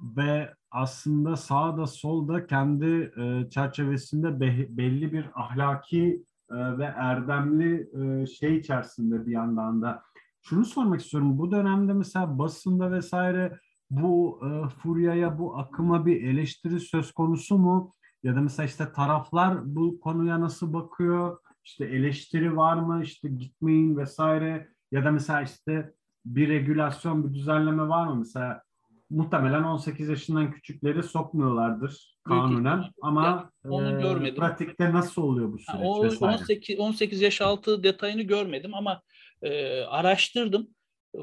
ve 0.01 0.53
aslında 0.71 1.35
sağda 1.35 1.87
solda 1.87 2.47
kendi 2.47 3.11
e, 3.17 3.49
çerçevesinde 3.49 4.39
be, 4.39 4.67
belli 4.69 5.13
bir 5.13 5.25
ahlaki 5.35 6.23
e, 6.51 6.77
ve 6.77 6.83
erdemli 6.83 7.89
e, 7.93 8.25
şey 8.25 8.57
içerisinde 8.57 9.25
bir 9.25 9.31
yandan 9.31 9.81
da. 9.81 10.03
Şunu 10.41 10.65
sormak 10.65 11.01
istiyorum. 11.01 11.37
Bu 11.37 11.51
dönemde 11.51 11.93
mesela 11.93 12.39
basında 12.39 12.91
vesaire 12.91 13.59
bu 13.89 14.39
e, 14.45 14.69
furyaya, 14.69 15.39
bu 15.39 15.57
akıma 15.57 16.05
bir 16.05 16.23
eleştiri 16.23 16.79
söz 16.79 17.11
konusu 17.11 17.57
mu? 17.57 17.93
Ya 18.23 18.35
da 18.35 18.41
mesela 18.41 18.65
işte 18.65 18.91
taraflar 18.91 19.75
bu 19.75 19.99
konuya 19.99 20.41
nasıl 20.41 20.73
bakıyor? 20.73 21.37
İşte 21.63 21.85
eleştiri 21.85 22.57
var 22.57 22.77
mı? 22.77 23.03
İşte 23.03 23.29
gitmeyin 23.29 23.97
vesaire. 23.97 24.69
Ya 24.91 25.05
da 25.05 25.11
mesela 25.11 25.41
işte 25.41 25.93
bir 26.25 26.49
regülasyon, 26.49 27.23
bir 27.23 27.33
düzenleme 27.33 27.87
var 27.87 28.07
mı? 28.07 28.15
Mesela 28.15 28.61
muhtemelen 29.09 29.63
18 29.63 30.09
yaşından 30.09 30.51
küçükleri 30.51 31.03
sokmuyorlardır 31.03 32.17
kanunen 32.23 32.83
ama 33.01 33.51
onu 33.63 33.97
e, 33.97 34.01
görmedim. 34.01 34.35
pratikte 34.35 34.93
nasıl 34.93 35.21
oluyor 35.21 35.53
bu 35.53 35.59
süreç? 35.59 35.79
Ha, 35.79 35.79
o, 35.83 36.27
18, 36.27 36.79
18 36.79 37.21
yaş 37.21 37.41
altı 37.41 37.83
detayını 37.83 38.21
görmedim 38.21 38.73
ama 38.73 39.01
e, 39.41 39.81
araştırdım. 39.81 40.67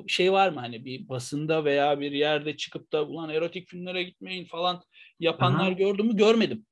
Şey 0.06 0.32
var 0.32 0.48
mı 0.48 0.60
hani 0.60 0.84
bir 0.84 1.08
basında 1.08 1.64
veya 1.64 2.00
bir 2.00 2.12
yerde 2.12 2.56
çıkıp 2.56 2.92
da 2.92 3.06
ulan 3.06 3.30
erotik 3.30 3.68
filmlere 3.68 4.02
gitmeyin 4.02 4.44
falan 4.44 4.82
yapanlar 5.20 5.66
Aha. 5.66 5.72
gördüm 5.72 6.06
mü 6.06 6.16
görmedim. 6.16 6.66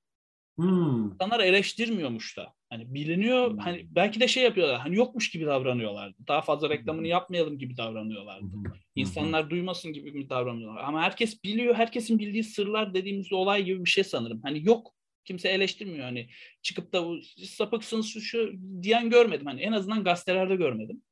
Hmm. 0.56 1.12
İnsanlar 1.12 1.40
eleştirmiyormuş 1.40 2.36
da. 2.36 2.52
Hani 2.74 2.94
biliniyor 2.94 3.50
hmm. 3.50 3.58
hani 3.58 3.86
belki 3.90 4.20
de 4.20 4.28
şey 4.28 4.42
yapıyorlar 4.42 4.80
hani 4.80 4.96
yokmuş 4.96 5.30
gibi 5.30 5.46
davranıyorlardı. 5.46 6.16
Daha 6.28 6.42
fazla 6.42 6.70
reklamını 6.70 7.02
hmm. 7.02 7.10
yapmayalım 7.10 7.58
gibi 7.58 7.76
davranıyorlardı. 7.76 8.52
Hmm. 8.52 8.64
İnsanlar 8.94 9.50
duymasın 9.50 9.92
gibi 9.92 10.12
mi 10.12 10.28
davranıyorlar. 10.28 10.82
Ama 10.84 11.02
herkes 11.02 11.44
biliyor. 11.44 11.74
Herkesin 11.74 12.18
bildiği 12.18 12.44
sırlar 12.44 12.94
dediğimiz 12.94 13.32
olay 13.32 13.64
gibi 13.64 13.84
bir 13.84 13.90
şey 13.90 14.04
sanırım. 14.04 14.40
Hani 14.42 14.66
yok. 14.66 14.94
Kimse 15.24 15.48
eleştirmiyor 15.48 16.04
hani 16.04 16.28
çıkıp 16.62 16.92
da 16.92 17.04
sapıksınız 17.44 18.06
şu, 18.06 18.20
şu 18.20 18.52
diyen 18.82 19.10
görmedim. 19.10 19.46
Hani 19.46 19.60
en 19.60 19.72
azından 19.72 20.04
gazetelerde 20.04 20.56
görmedim. 20.56 21.02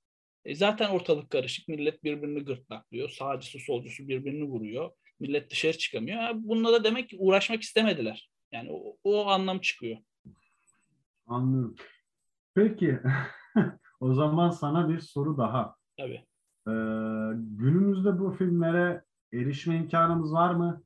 E 0.45 0.55
zaten 0.55 0.89
ortalık 0.89 1.31
karışık. 1.31 1.69
Millet 1.69 2.05
birbirini 2.05 2.41
gırtlaklıyor. 2.41 3.09
Sağcısı 3.09 3.59
solcusu 3.59 4.09
birbirini 4.09 4.45
vuruyor. 4.45 4.91
Millet 5.21 5.51
dışarı 5.51 5.79
çıkamıyor. 5.79 6.31
Bununla 6.35 6.73
da 6.73 6.85
demek 6.85 7.09
ki 7.09 7.17
uğraşmak 7.19 7.63
istemediler. 7.63 8.31
Yani 8.53 8.69
o, 8.73 8.97
o 9.05 9.27
anlam 9.27 9.59
çıkıyor. 9.61 9.99
Anlıyorum. 11.33 11.75
Peki 12.55 13.01
o 14.01 14.15
zaman 14.15 14.51
sana 14.51 14.89
bir 14.89 14.99
soru 14.99 15.37
daha. 15.39 15.77
Tabii. 15.97 16.25
Ee, 16.69 16.73
günümüzde 17.37 18.19
bu 18.19 18.31
filmlere 18.31 19.05
erişme 19.33 19.77
imkanımız 19.77 20.33
var 20.33 20.55
mı? 20.55 20.83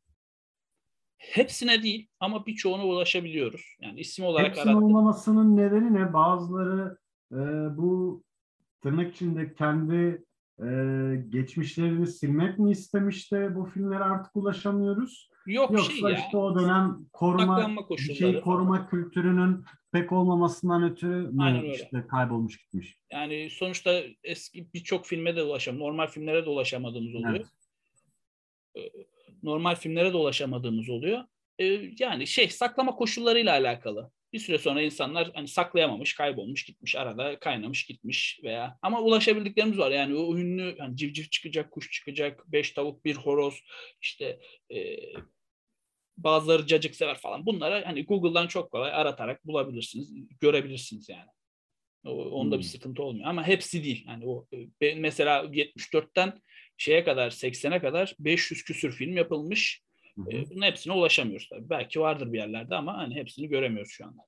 Hepsine 1.18 1.82
değil 1.82 2.08
ama 2.20 2.46
birçoğuna 2.46 2.86
ulaşabiliyoruz. 2.86 3.76
Yani 3.80 4.00
isim 4.00 4.24
olarak 4.24 4.46
Hepsinin 4.48 4.66
arattım. 4.66 4.82
olmamasının 4.82 5.56
nedeni 5.56 5.94
ne? 5.94 6.12
Bazıları 6.12 6.98
e, 7.32 7.36
bu 7.76 8.22
tırnak 8.82 9.14
içinde 9.14 9.54
kendi 9.54 10.24
e, 10.62 10.66
geçmişlerini 11.28 12.06
silmek 12.06 12.58
mi 12.58 12.70
istemiş 12.70 13.32
de 13.32 13.54
bu 13.54 13.64
filmlere 13.64 14.04
artık 14.04 14.36
ulaşamıyoruz? 14.36 15.30
Yok 15.46 15.70
Yoksa 15.70 15.92
şey 15.92 16.00
ya. 16.00 16.18
işte 16.24 16.36
o 16.36 16.60
dönem 16.60 17.06
koruma 17.12 17.78
bir 17.90 17.96
şey 17.96 18.32
falan. 18.32 18.44
koruma 18.44 18.90
kültürünün 18.90 19.64
pek 19.92 20.12
olmamasından 20.12 20.82
ötürü 20.82 21.28
mü 21.32 21.72
işte 21.74 22.06
kaybolmuş 22.10 22.58
gitmiş? 22.58 22.98
Yani 23.12 23.50
sonuçta 23.50 24.02
eski 24.24 24.68
birçok 24.74 25.06
filme 25.06 25.36
de 25.36 25.42
ulaşam, 25.42 25.78
normal 25.78 26.06
filmlere 26.06 26.46
de 26.46 26.50
ulaşamadığımız 26.50 27.14
oluyor. 27.14 27.46
Evet. 28.74 28.92
Normal 29.42 29.74
filmlere 29.74 30.12
de 30.12 30.16
ulaşamadığımız 30.16 30.88
oluyor. 30.88 31.24
Ee, 31.58 31.90
yani 31.98 32.26
şey 32.26 32.48
saklama 32.48 32.94
koşullarıyla 32.94 33.52
alakalı. 33.52 34.10
Bir 34.32 34.38
süre 34.38 34.58
sonra 34.58 34.82
insanlar 34.82 35.30
hani 35.34 35.48
saklayamamış, 35.48 36.14
kaybolmuş, 36.14 36.64
gitmiş, 36.64 36.96
arada 36.96 37.38
kaynamış, 37.38 37.86
gitmiş 37.86 38.40
veya 38.44 38.78
ama 38.82 39.00
ulaşabildiklerimiz 39.00 39.78
var. 39.78 39.90
Yani 39.90 40.14
o 40.14 40.36
ünlü 40.36 40.78
hani 40.78 40.96
civciv 40.96 41.24
çıkacak, 41.24 41.70
kuş 41.70 41.90
çıkacak, 41.90 42.52
beş 42.52 42.72
tavuk, 42.72 43.04
bir 43.04 43.16
horoz, 43.16 43.60
işte 44.00 44.40
e, 44.70 44.96
bazıları 46.16 46.66
cacık 46.66 46.94
sever 46.94 47.18
falan. 47.18 47.46
Bunları 47.46 47.84
hani 47.84 48.04
Google'dan 48.04 48.46
çok 48.46 48.70
kolay 48.70 48.92
aratarak 48.92 49.46
bulabilirsiniz, 49.46 50.12
görebilirsiniz 50.40 51.08
yani. 51.08 51.30
O, 52.04 52.24
onda 52.24 52.54
Hmm. 52.54 52.60
bir 52.62 52.66
sıkıntı 52.66 53.02
olmuyor 53.02 53.28
ama 53.28 53.46
hepsi 53.46 53.84
değil. 53.84 54.04
Yani 54.08 54.24
o 54.26 54.46
e, 54.80 54.94
mesela 54.94 55.44
74'ten 55.44 56.40
şeye 56.76 57.04
kadar 57.04 57.30
80'e 57.30 57.80
kadar 57.80 58.14
500 58.18 58.64
küsür 58.64 58.92
film 58.92 59.16
yapılmış. 59.16 59.82
E, 60.32 60.50
Bunun 60.50 60.62
hepsine 60.62 60.92
ulaşamıyoruz 60.92 61.48
tabii. 61.48 61.70
Belki 61.70 62.00
vardır 62.00 62.32
bir 62.32 62.38
yerlerde 62.38 62.74
ama 62.74 62.96
hani 62.96 63.14
hepsini 63.14 63.48
göremiyoruz 63.48 63.92
şu 63.92 64.06
anda. 64.06 64.22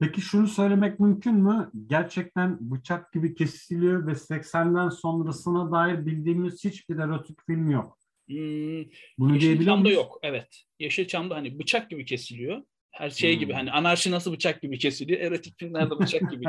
Peki 0.00 0.20
şunu 0.20 0.48
söylemek 0.48 1.00
mümkün 1.00 1.34
mü? 1.34 1.70
Gerçekten 1.86 2.58
bıçak 2.60 3.12
gibi 3.12 3.34
kesiliyor 3.34 4.06
ve 4.06 4.10
80'den 4.14 4.88
sonrasına 4.88 5.72
dair 5.72 6.06
bildiğimiz 6.06 6.64
hiçbir 6.64 6.98
erotik 6.98 7.38
film 7.46 7.70
yok. 7.70 7.98
Hmm, 8.28 8.84
Bunu 9.18 9.34
Yeşilçam'da 9.34 9.90
yok. 9.90 10.18
Evet. 10.22 10.62
Yeşilçam'da 10.78 11.34
hani 11.34 11.58
bıçak 11.58 11.90
gibi 11.90 12.04
kesiliyor. 12.04 12.62
Her 12.90 13.10
şey 13.10 13.32
Hmm. 13.32 13.40
gibi 13.40 13.52
hani 13.52 13.70
anarşi 13.72 14.10
nasıl 14.10 14.32
bıçak 14.32 14.62
gibi 14.62 14.78
kesiliyor. 14.78 15.20
Erotik 15.20 15.58
filmlerde 15.58 15.98
bıçak 15.98 16.30
gibi 16.30 16.44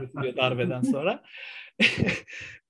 kesiliyor 0.00 0.36
darbeden 0.36 0.82
sonra. 0.82 1.22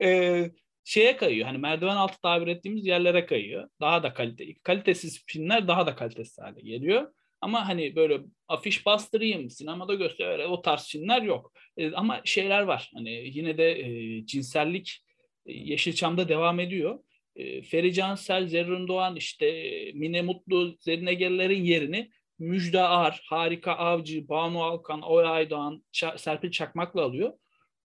Ee, 0.02 0.50
şeye 0.84 1.16
kayıyor. 1.16 1.46
Hani 1.46 1.58
merdiven 1.58 1.96
altı 1.96 2.20
tabir 2.20 2.46
ettiğimiz 2.46 2.86
yerlere 2.86 3.26
kayıyor. 3.26 3.68
Daha 3.80 4.02
da 4.02 4.14
kalite, 4.14 4.54
kalitesiz 4.62 5.24
filmler 5.26 5.68
daha 5.68 5.86
da 5.86 5.96
kalitesiz 5.96 6.38
hale 6.38 6.60
geliyor. 6.60 7.12
Ama 7.40 7.68
hani 7.68 7.96
böyle 7.96 8.20
afiş 8.48 8.86
bastırayım, 8.86 9.50
sinemada 9.50 9.94
göster 9.94 10.28
öyle 10.28 10.46
o 10.46 10.62
tarz 10.62 10.86
filmler 10.88 11.22
yok. 11.22 11.52
Ee, 11.76 11.92
ama 11.92 12.20
şeyler 12.24 12.62
var. 12.62 12.90
Hani 12.94 13.10
yine 13.10 13.58
de 13.58 13.80
e, 13.80 14.26
cinsellik 14.26 15.04
e, 15.46 15.52
Yeşilçam'da 15.52 16.28
devam 16.28 16.60
ediyor. 16.60 16.98
E, 17.38 17.62
Feri 17.62 17.92
Cansel, 17.92 18.48
Zerrin 18.48 18.88
Doğan, 18.88 19.16
işte 19.16 19.46
e, 19.46 19.92
Mine 19.92 20.22
Mutlu, 20.22 20.76
Zerrin 20.80 21.06
Egerler'in 21.06 21.62
yerini 21.64 22.10
Müjde 22.38 22.82
Ar, 22.82 23.22
Harika 23.28 23.72
Avcı, 23.72 24.28
Banu 24.28 24.62
Alkan, 24.62 25.02
Oya 25.02 25.28
Aydoğan, 25.28 25.82
Serpil 26.16 26.50
Çakmak'la 26.50 27.02
alıyor. 27.02 27.32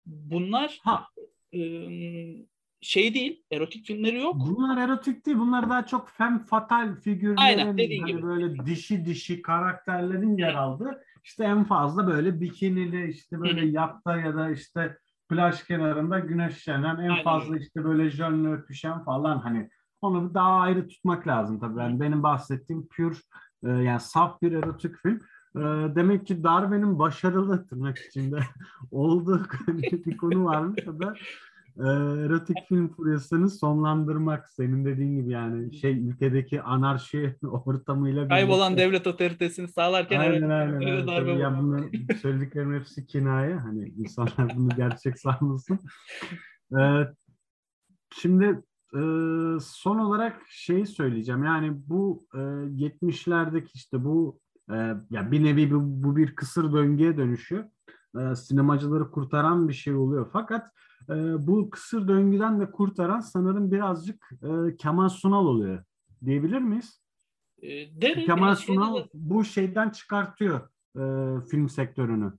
Bunlar 0.06 0.78
Ha, 0.82 1.06
e, 1.54 1.60
şey 2.80 3.14
değil, 3.14 3.42
erotik 3.50 3.86
filmleri 3.86 4.16
yok. 4.16 4.34
bunlar 4.34 4.88
erotik 4.88 5.26
değil. 5.26 5.38
Bunlar 5.38 5.70
daha 5.70 5.86
çok 5.86 6.08
femme 6.10 6.38
fatal 6.38 6.94
figürlerin 6.96 7.36
Aynen, 7.36 7.78
dediğin 7.78 8.00
hani 8.02 8.12
gibi. 8.12 8.22
böyle 8.22 8.66
dişi 8.66 9.04
dişi 9.04 9.42
karakterlerin 9.42 10.38
yer 10.38 10.54
aldığı. 10.54 11.02
İşte 11.24 11.44
en 11.44 11.64
fazla 11.64 12.06
böyle 12.06 12.40
bikinili 12.40 13.10
işte 13.10 13.40
böyle 13.40 13.66
yatta 13.66 14.16
ya 14.16 14.34
da 14.36 14.50
işte 14.50 14.98
plaj 15.28 15.64
kenarında 15.64 16.18
güneşlenen 16.18 16.96
en 16.96 17.08
Aynen 17.10 17.24
fazla 17.24 17.56
işte 17.56 17.84
böyle 17.84 18.10
jönle 18.10 18.52
öpüşen 18.52 19.04
falan 19.04 19.38
hani 19.38 19.70
onu 20.00 20.34
daha 20.34 20.60
ayrı 20.60 20.88
tutmak 20.88 21.26
lazım 21.26 21.60
tabii. 21.60 21.80
Yani 21.80 22.00
benim 22.00 22.22
bahsettiğim 22.22 22.88
pure 22.88 23.16
e, 23.64 23.70
yani 23.70 24.00
saf 24.00 24.42
bir 24.42 24.52
erotik 24.52 24.96
film. 24.96 25.20
E, 25.56 25.60
demek 25.96 26.26
ki 26.26 26.44
Darwin'in 26.44 26.98
başarılı 26.98 27.66
tırnak 27.66 27.98
içinde 27.98 28.40
olduğu 28.90 29.46
bir 30.06 30.16
konu 30.16 30.44
varmış 30.44 30.88
o 30.88 31.00
da 31.00 31.14
e, 31.78 31.88
erotik 32.26 32.56
film 32.68 32.88
furyasını 32.88 33.50
sonlandırmak 33.50 34.48
senin 34.48 34.84
dediğin 34.84 35.16
gibi 35.16 35.30
yani 35.30 35.74
şey 35.74 36.08
ülkedeki 36.08 36.62
anarşi 36.62 37.36
ortamıyla 37.66 38.28
Kaybolan 38.28 38.72
birlikte. 38.72 38.88
devlet 38.88 39.06
otoritesini 39.06 39.68
sağlarken 39.68 40.20
Aynen 40.20 40.32
evet, 40.34 40.50
aynen. 40.50 40.80
evet. 40.80 41.06
darbe 41.06 41.30
ya 41.30 41.58
bunların 41.58 41.90
söylediklerim 42.22 42.74
hepsi 42.74 43.06
kinaye. 43.06 43.54
Hani 43.54 43.88
insanlar 43.88 44.56
bunu 44.56 44.68
gerçek 44.68 45.18
sanmasın. 45.18 45.78
Ee, 46.78 47.02
şimdi 48.14 48.44
e, 48.94 49.00
son 49.60 49.98
olarak 49.98 50.42
şey 50.48 50.86
söyleyeceğim. 50.86 51.44
Yani 51.44 51.72
bu 51.86 52.26
e, 52.34 52.38
70'lerdeki 52.38 53.70
işte 53.74 54.04
bu 54.04 54.40
e, 54.70 54.74
ya 55.10 55.32
bir 55.32 55.44
nevi 55.44 55.70
bu, 55.70 55.80
bu 55.82 56.16
bir 56.16 56.34
kısır 56.34 56.72
döngüye 56.72 57.16
dönüşüyor. 57.16 57.64
E, 58.14 58.34
sinemacıları 58.34 59.10
kurtaran 59.10 59.68
bir 59.68 59.74
şey 59.74 59.94
oluyor. 59.94 60.30
Fakat 60.32 60.70
e, 61.10 61.14
bu 61.46 61.70
kısır 61.70 62.08
döngüden 62.08 62.60
de 62.60 62.70
kurtaran 62.70 63.20
sanırım 63.20 63.72
birazcık 63.72 64.30
e, 64.42 64.76
Kemal 64.76 65.08
Sunal 65.08 65.46
oluyor. 65.46 65.84
Diyebilir 66.24 66.58
miyiz? 66.58 67.02
E, 67.62 68.24
Kemal 68.26 68.54
Sunal 68.54 68.96
de- 68.96 69.08
bu 69.14 69.44
şeyden 69.44 69.90
çıkartıyor 69.90 70.60
e, 70.96 71.02
film 71.50 71.68
sektörünü. 71.68 72.32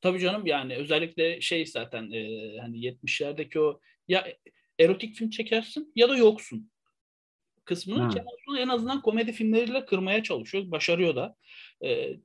Tabii 0.00 0.18
canım 0.18 0.46
yani 0.46 0.76
özellikle 0.76 1.40
şey 1.40 1.66
zaten 1.66 2.10
e, 2.10 2.26
hani 2.60 2.78
70'lerdeki 2.78 3.60
o 3.60 3.80
ya 4.08 4.26
erotik 4.78 5.14
film 5.16 5.30
çekersin 5.30 5.92
ya 5.96 6.08
da 6.08 6.16
yoksun 6.16 6.70
kısmını. 7.64 8.08
Kemal 8.08 8.30
Sunal 8.44 8.58
en 8.58 8.68
azından 8.68 9.02
komedi 9.02 9.32
filmleriyle 9.32 9.86
kırmaya 9.86 10.22
çalışıyor. 10.22 10.70
Başarıyor 10.70 11.16
da. 11.16 11.36
E, 11.84 12.16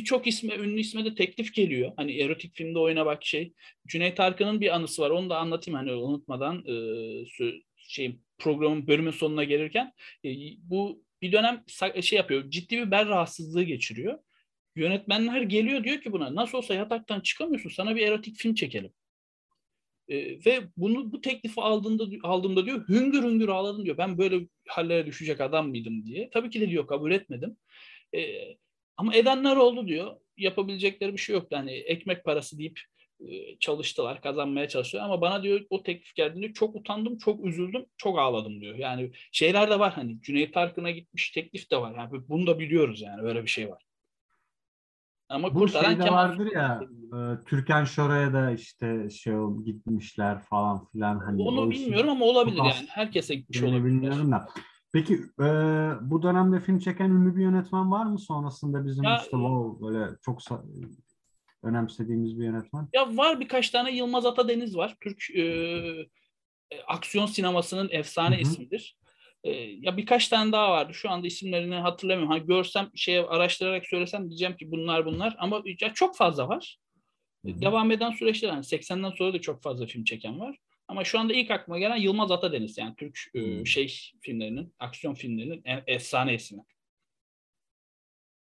Birçok 0.00 0.26
isme, 0.26 0.54
ünlü 0.54 0.80
isme 0.80 1.04
de 1.04 1.14
teklif 1.14 1.54
geliyor. 1.54 1.92
Hani 1.96 2.18
erotik 2.18 2.54
filmde 2.54 2.78
oyna 2.78 3.06
bak 3.06 3.24
şey. 3.24 3.52
Cüneyt 3.86 4.20
Arkın'ın 4.20 4.60
bir 4.60 4.74
anısı 4.74 5.02
var. 5.02 5.10
Onu 5.10 5.30
da 5.30 5.38
anlatayım 5.38 5.78
hani 5.78 5.92
unutmadan 5.92 6.64
e, 6.66 6.74
şey 7.76 8.16
programın 8.38 8.86
bölümün 8.86 9.10
sonuna 9.10 9.44
gelirken. 9.44 9.92
E, 10.24 10.28
bu 10.58 11.04
bir 11.22 11.32
dönem 11.32 11.64
şey 12.02 12.16
yapıyor. 12.16 12.50
Ciddi 12.50 12.76
bir 12.78 12.90
bel 12.90 13.08
rahatsızlığı 13.08 13.62
geçiriyor. 13.62 14.18
Yönetmenler 14.76 15.42
geliyor 15.42 15.84
diyor 15.84 16.00
ki 16.00 16.12
buna 16.12 16.34
nasıl 16.34 16.58
olsa 16.58 16.74
yataktan 16.74 17.20
çıkamıyorsun 17.20 17.70
sana 17.70 17.96
bir 17.96 18.06
erotik 18.06 18.36
film 18.36 18.54
çekelim. 18.54 18.92
Ee, 20.08 20.44
ve 20.46 20.60
bunu 20.76 21.12
bu 21.12 21.20
teklifi 21.20 21.60
aldığında 21.60 22.28
aldığımda 22.28 22.66
diyor 22.66 22.88
hüngür 22.88 23.22
hüngür 23.22 23.48
ağladım 23.48 23.84
diyor. 23.84 23.98
Ben 23.98 24.18
böyle 24.18 24.46
hallere 24.68 25.06
düşecek 25.06 25.40
adam 25.40 25.68
mıydım 25.68 26.06
diye. 26.06 26.30
Tabii 26.30 26.50
ki 26.50 26.60
de 26.60 26.70
diyor 26.70 26.86
kabul 26.86 27.12
etmedim. 27.12 27.56
Ee, 28.14 28.56
ama 29.00 29.14
edenler 29.14 29.56
oldu 29.56 29.86
diyor. 29.86 30.16
Yapabilecekleri 30.36 31.12
bir 31.12 31.18
şey 31.18 31.34
yok. 31.34 31.46
Yani 31.50 31.72
ekmek 31.72 32.24
parası 32.24 32.58
deyip 32.58 32.80
e, 33.20 33.58
çalıştılar, 33.58 34.22
kazanmaya 34.22 34.68
çalışıyor. 34.68 35.04
Ama 35.04 35.20
bana 35.20 35.42
diyor 35.42 35.60
o 35.70 35.82
teklif 35.82 36.14
geldiğinde 36.14 36.52
çok 36.52 36.76
utandım, 36.76 37.18
çok 37.18 37.44
üzüldüm, 37.44 37.86
çok 37.96 38.18
ağladım 38.18 38.60
diyor. 38.60 38.74
Yani 38.74 39.10
şeyler 39.32 39.70
de 39.70 39.78
var 39.78 39.92
hani 39.92 40.22
Cüneyt 40.22 40.56
Arkın'a 40.56 40.90
gitmiş 40.90 41.30
teklif 41.30 41.70
de 41.70 41.76
var. 41.76 41.94
Yani 41.96 42.22
bunu 42.28 42.46
da 42.46 42.58
biliyoruz 42.58 43.00
yani 43.00 43.22
böyle 43.22 43.42
bir 43.42 43.48
şey 43.48 43.70
var. 43.70 43.82
Ama 45.28 45.54
Bu 45.54 45.58
kurtaran 45.58 45.90
şeyde 45.90 46.04
Kemal 46.04 46.16
vardır 46.16 46.52
ya 46.52 46.80
e, 47.12 47.44
Türkan 47.44 47.84
Şoray'a 47.84 48.32
da 48.32 48.50
işte 48.50 49.10
şey 49.10 49.34
gitmişler 49.64 50.38
falan 50.38 50.86
filan 50.92 51.18
hani 51.18 51.42
Onu 51.42 51.70
bilmiyorum 51.70 52.10
ama 52.10 52.24
olabilir 52.24 52.58
yani. 52.58 52.86
Herkese 52.88 53.34
gitmiş 53.34 53.62
olabilir. 53.62 53.84
bilmiyorum 53.84 54.32
da. 54.32 54.48
Peki 54.92 55.14
e, 55.40 55.46
bu 56.00 56.22
dönemde 56.22 56.60
film 56.60 56.78
çeken 56.78 57.10
ünlü 57.10 57.36
bir 57.36 57.42
yönetmen 57.42 57.90
var 57.90 58.04
mı 58.06 58.18
sonrasında 58.18 58.86
bizim 58.86 59.04
Ya, 59.04 59.18
işte 59.18 59.30
wow, 59.30 59.86
böyle 59.86 60.16
çok 60.24 60.40
önemsediğimiz 61.62 62.38
bir 62.38 62.44
yönetmen? 62.44 62.88
Ya 62.92 63.16
var 63.16 63.40
birkaç 63.40 63.70
tane 63.70 63.96
Yılmaz 63.96 64.26
Atadeniz 64.26 64.76
var. 64.76 64.96
Türk 65.00 65.30
e, 65.30 65.42
e, 66.70 66.82
aksiyon 66.86 67.26
sinemasının 67.26 67.88
efsane 67.92 68.34
Hı 68.34 68.38
hı. 68.38 68.42
ismidir. 68.42 68.96
E, 69.44 69.50
ya 69.60 69.96
birkaç 69.96 70.28
tane 70.28 70.52
daha 70.52 70.70
vardı. 70.70 70.94
Şu 70.94 71.10
anda 71.10 71.26
isimlerini 71.26 71.74
hatırlamıyorum. 71.74 72.32
Hani 72.32 72.46
görsem 72.46 72.90
şey 72.94 73.18
araştırarak 73.18 73.86
söylesem 73.86 74.28
diyeceğim 74.28 74.56
ki 74.56 74.70
bunlar 74.70 75.06
bunlar. 75.06 75.36
Ama 75.38 75.62
ya 75.80 75.94
çok 75.94 76.16
fazla 76.16 76.48
var. 76.48 76.78
Hı 77.44 77.52
hı. 77.52 77.60
Devam 77.60 77.90
eden 77.90 78.10
süreçler 78.10 78.48
hani 78.48 78.64
80'den 78.64 79.10
sonra 79.10 79.32
da 79.32 79.40
çok 79.40 79.62
fazla 79.62 79.86
film 79.86 80.04
çeken 80.04 80.40
var. 80.40 80.56
Ama 80.90 81.04
şu 81.04 81.18
anda 81.20 81.32
ilk 81.32 81.50
aklıma 81.50 81.78
gelen 81.78 81.96
Yılmaz 81.96 82.30
Atadeniz 82.30 82.78
yani 82.78 82.94
Türk 82.96 83.18
e, 83.34 83.40
Hmm. 83.58 83.66
şey 83.66 83.94
filmlerinin, 84.20 84.74
aksiyon 84.78 85.14
filmlerinin 85.14 85.62
en, 85.64 85.82
efsane 85.86 86.34
ismi. 86.34 86.58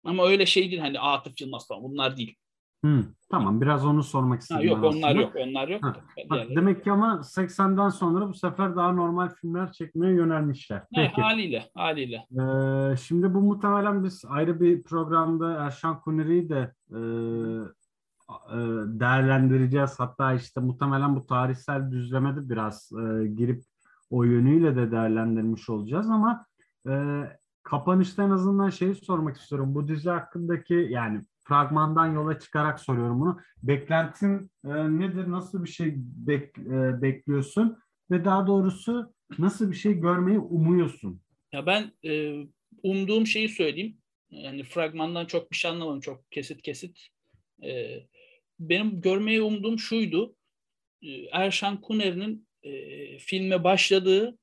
Ama 0.05 0.27
öyle 0.27 0.47
şey 0.47 0.71
değil 0.71 0.81
hani 0.81 1.01
Atıf 1.01 1.41
Yılmaz 1.41 1.69
falan 1.69 1.83
bunlar 1.83 2.17
değil. 2.17 2.37
Hı, 2.85 3.05
tamam 3.31 3.61
biraz 3.61 3.87
onu 3.87 4.03
sormak 4.03 4.39
Ha, 4.39 4.43
istedim. 4.43 4.69
yok 4.69 4.79
ben 4.83 4.89
onlar 4.89 5.09
aslında. 5.09 5.23
yok 5.23 5.37
onlar 5.37 5.69
yok. 5.69 5.83
Ha, 5.85 5.97
Bak, 6.31 6.47
demek 6.57 6.85
ki 6.85 6.93
ama 6.93 7.21
80'den 7.23 7.89
sonra 7.89 8.29
bu 8.29 8.35
sefer 8.35 8.77
daha 8.77 8.93
normal 8.93 9.29
filmler 9.29 9.73
çekmeye 9.73 10.15
yönelmişler. 10.15 10.83
Ne, 10.93 11.07
Peki. 11.09 11.23
haliyle 11.23 11.71
haliyle. 11.75 12.17
Ee, 12.17 12.97
şimdi 12.97 13.35
bu 13.35 13.41
muhtemelen 13.41 14.05
biz 14.05 14.25
ayrı 14.29 14.61
bir 14.61 14.83
programda 14.83 15.53
Erşan 15.67 16.01
Kuneri'yi 16.01 16.49
de 16.49 16.75
e, 16.91 16.99
e, 18.51 18.57
değerlendireceğiz. 19.01 20.01
Hatta 20.01 20.35
işte 20.35 20.61
muhtemelen 20.61 21.17
bu 21.17 21.27
tarihsel 21.27 21.91
düzlemede 21.91 22.49
biraz 22.51 22.93
e, 22.93 23.27
girip 23.27 23.63
o 24.11 24.25
yönüyle 24.25 24.77
de 24.77 24.91
değerlendirmiş 24.91 25.69
olacağız 25.71 26.11
ama 26.11 26.47
e, 26.89 27.23
kapanışta 27.63 28.23
en 28.23 28.31
azından 28.31 28.71
şeyi 28.71 28.95
sormak 28.95 29.37
istiyorum. 29.37 29.75
Bu 29.75 29.89
dizi 29.89 30.11
hakkındaki 30.11 30.75
yani 30.75 31.25
fragmandan 31.45 32.07
yola 32.07 32.39
çıkarak 32.39 32.81
soruyorum 32.81 33.21
bunu. 33.21 33.41
Beklentin 33.63 34.51
nedir? 34.99 35.31
Nasıl 35.31 35.65
bir 35.65 35.69
şey 35.69 35.97
bek- 36.27 37.03
bekliyorsun? 37.03 37.79
Ve 38.11 38.25
daha 38.25 38.47
doğrusu 38.47 39.13
nasıl 39.39 39.71
bir 39.71 39.77
şey 39.77 39.95
görmeyi 39.95 40.39
umuyorsun? 40.39 41.21
Ya 41.53 41.67
ben 41.67 41.93
umduğum 42.83 43.27
şeyi 43.27 43.49
söyleyeyim. 43.49 43.97
Yani 44.31 44.63
fragmandan 44.63 45.27
çok 45.27 45.51
bir 45.51 45.57
şey 45.57 45.71
anlamadım. 45.71 46.01
Çok 46.01 46.33
kesit 46.33 46.63
kesit. 46.63 46.99
Benim 48.61 49.01
görmeyi 49.01 49.43
umduğum 49.43 49.79
şuydu. 49.79 50.37
E, 51.03 51.09
Erşan 51.33 51.81
Kuneri'nin 51.81 52.49
e, 52.63 53.19
filme 53.19 53.65
başladığı 53.65 54.39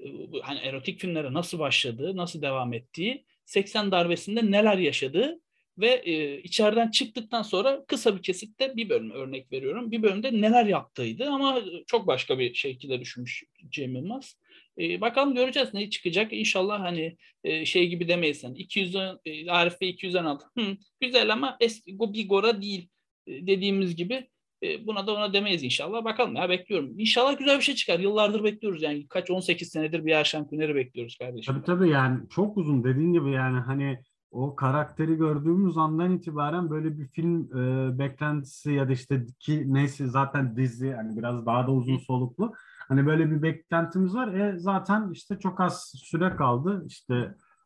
e, 0.00 0.06
hani 0.42 0.58
erotik 0.60 1.00
filmlere 1.00 1.32
nasıl 1.32 1.58
başladığı, 1.58 2.16
nasıl 2.16 2.42
devam 2.42 2.72
ettiği, 2.72 3.24
80 3.44 3.92
darbesinde 3.92 4.50
neler 4.50 4.78
yaşadığı 4.78 5.40
ve 5.78 6.02
e, 6.04 6.42
içeriden 6.42 6.90
çıktıktan 6.90 7.42
sonra 7.42 7.84
kısa 7.88 8.16
bir 8.16 8.22
kesitte 8.22 8.76
bir 8.76 8.88
bölüm 8.88 9.10
örnek 9.10 9.52
veriyorum. 9.52 9.90
Bir 9.90 10.02
bölümde 10.02 10.40
neler 10.40 10.66
yaptığıydı 10.66 11.28
ama 11.28 11.62
çok 11.86 12.06
başka 12.06 12.38
bir 12.38 12.54
şekilde 12.54 13.00
düşünmüş 13.00 13.44
Cem 13.70 13.94
Yılmaz. 13.94 14.38
E, 14.78 15.00
bakalım 15.00 15.34
göreceğiz 15.34 15.74
ne 15.74 15.90
çıkacak. 15.90 16.32
İnşallah 16.32 16.80
hani 16.80 17.16
e, 17.44 17.64
şey 17.64 17.88
gibi 17.88 18.08
demeyiz. 18.08 18.44
Hani 18.44 18.58
200 18.58 18.96
e, 18.96 19.50
Arif 19.50 19.80
Bey 19.80 19.90
216. 19.90 20.46
Hı, 20.58 20.76
güzel 21.00 21.32
ama 21.32 21.56
eski 21.60 21.96
Go- 21.96 22.12
Bigora 22.12 22.62
değil 22.62 22.82
e, 22.82 22.93
dediğimiz 23.26 23.96
gibi 23.96 24.28
e, 24.62 24.86
buna 24.86 25.06
da 25.06 25.14
ona 25.14 25.32
demeyiz 25.32 25.62
inşallah. 25.62 26.04
Bakalım 26.04 26.36
ya 26.36 26.48
bekliyorum. 26.48 26.98
İnşallah 26.98 27.38
güzel 27.38 27.56
bir 27.56 27.62
şey 27.62 27.74
çıkar. 27.74 27.98
Yıllardır 27.98 28.44
bekliyoruz 28.44 28.82
yani. 28.82 29.08
Kaç 29.08 29.30
18 29.30 29.68
senedir 29.68 30.06
bir 30.06 30.12
Erşan 30.12 30.46
Kuner'i 30.46 30.74
bekliyoruz 30.74 31.16
kardeşim. 31.16 31.54
Tabii 31.54 31.64
tabii 31.64 31.88
yani 31.88 32.28
çok 32.30 32.56
uzun 32.56 32.84
dediğin 32.84 33.12
gibi 33.12 33.30
yani 33.30 33.58
hani 33.58 33.98
o 34.30 34.56
karakteri 34.56 35.16
gördüğümüz 35.16 35.78
andan 35.78 36.12
itibaren 36.12 36.70
böyle 36.70 36.98
bir 36.98 37.08
film 37.08 37.58
e, 37.58 37.98
beklentisi 37.98 38.72
ya 38.72 38.88
da 38.88 38.92
işte 38.92 39.26
ki 39.40 39.64
neyse 39.66 40.06
zaten 40.06 40.56
dizi 40.56 40.92
hani 40.92 41.16
biraz 41.16 41.46
daha 41.46 41.66
da 41.66 41.72
uzun 41.72 41.98
soluklu. 41.98 42.52
Hani 42.88 43.06
böyle 43.06 43.30
bir 43.30 43.42
beklentimiz 43.42 44.14
var. 44.14 44.34
E, 44.34 44.58
zaten 44.58 45.10
işte 45.12 45.38
çok 45.38 45.60
az 45.60 45.92
süre 45.96 46.36
kaldı. 46.36 46.84
İşte 46.86 47.14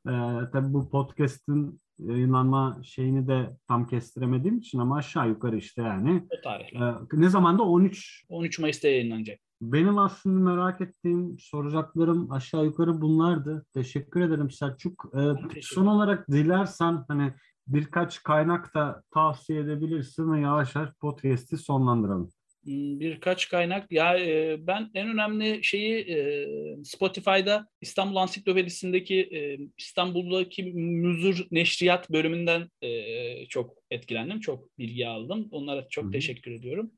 e, 0.06 0.12
tabii 0.52 0.72
bu 0.72 0.90
podcast'in 0.90 1.80
yayınlanma 1.98 2.80
şeyini 2.84 3.28
de 3.28 3.56
tam 3.68 3.86
kestiremediğim 3.86 4.58
için 4.58 4.78
ama 4.78 4.96
aşağı 4.96 5.28
yukarı 5.28 5.56
işte 5.56 5.82
yani. 5.82 6.26
O 6.30 6.40
tarih. 6.40 6.80
E, 6.80 6.94
ne 7.12 7.28
zamanda 7.28 7.62
13 7.62 8.24
13 8.28 8.58
Mayıs'ta 8.58 8.88
yayınlanacak. 8.88 9.40
benim 9.62 9.98
aslında 9.98 10.50
merak 10.50 10.80
ettiğim, 10.80 11.38
soracaklarım 11.38 12.32
aşağı 12.32 12.64
yukarı 12.64 13.00
bunlardı. 13.00 13.66
Teşekkür 13.74 14.20
ederim 14.20 14.50
Selçuk. 14.50 15.12
Ee, 15.16 15.60
son 15.62 15.86
olarak 15.86 16.30
dilersen 16.30 17.04
hani 17.08 17.32
birkaç 17.66 18.22
kaynak 18.22 18.74
da 18.74 19.02
tavsiye 19.10 19.60
edebilirsin 19.60 20.32
ve 20.32 20.40
yavaş 20.40 20.74
yavaş 20.74 20.90
podcast'i 21.00 21.58
sonlandıralım. 21.58 22.30
Birkaç 22.68 23.48
kaynak. 23.48 23.92
Ya 23.92 24.18
e, 24.18 24.56
ben 24.66 24.90
en 24.94 25.08
önemli 25.08 25.64
şeyi 25.64 25.94
e, 25.94 26.46
Spotify'da 26.84 27.68
İstanbul 27.80 28.16
Ansiklopedisi'ndeki 28.16 29.20
e, 29.20 29.58
İstanbul'daki 29.78 30.62
Müzür 30.74 31.46
Neşriyat 31.50 32.10
bölümünden 32.10 32.70
e, 32.82 33.46
çok 33.46 33.74
etkilendim. 33.90 34.40
Çok 34.40 34.78
bilgi 34.78 35.06
aldım. 35.06 35.48
Onlara 35.50 35.88
çok 35.88 36.04
Hı 36.04 36.08
hı. 36.08 36.12
teşekkür 36.12 36.50
ediyorum. 36.50 36.92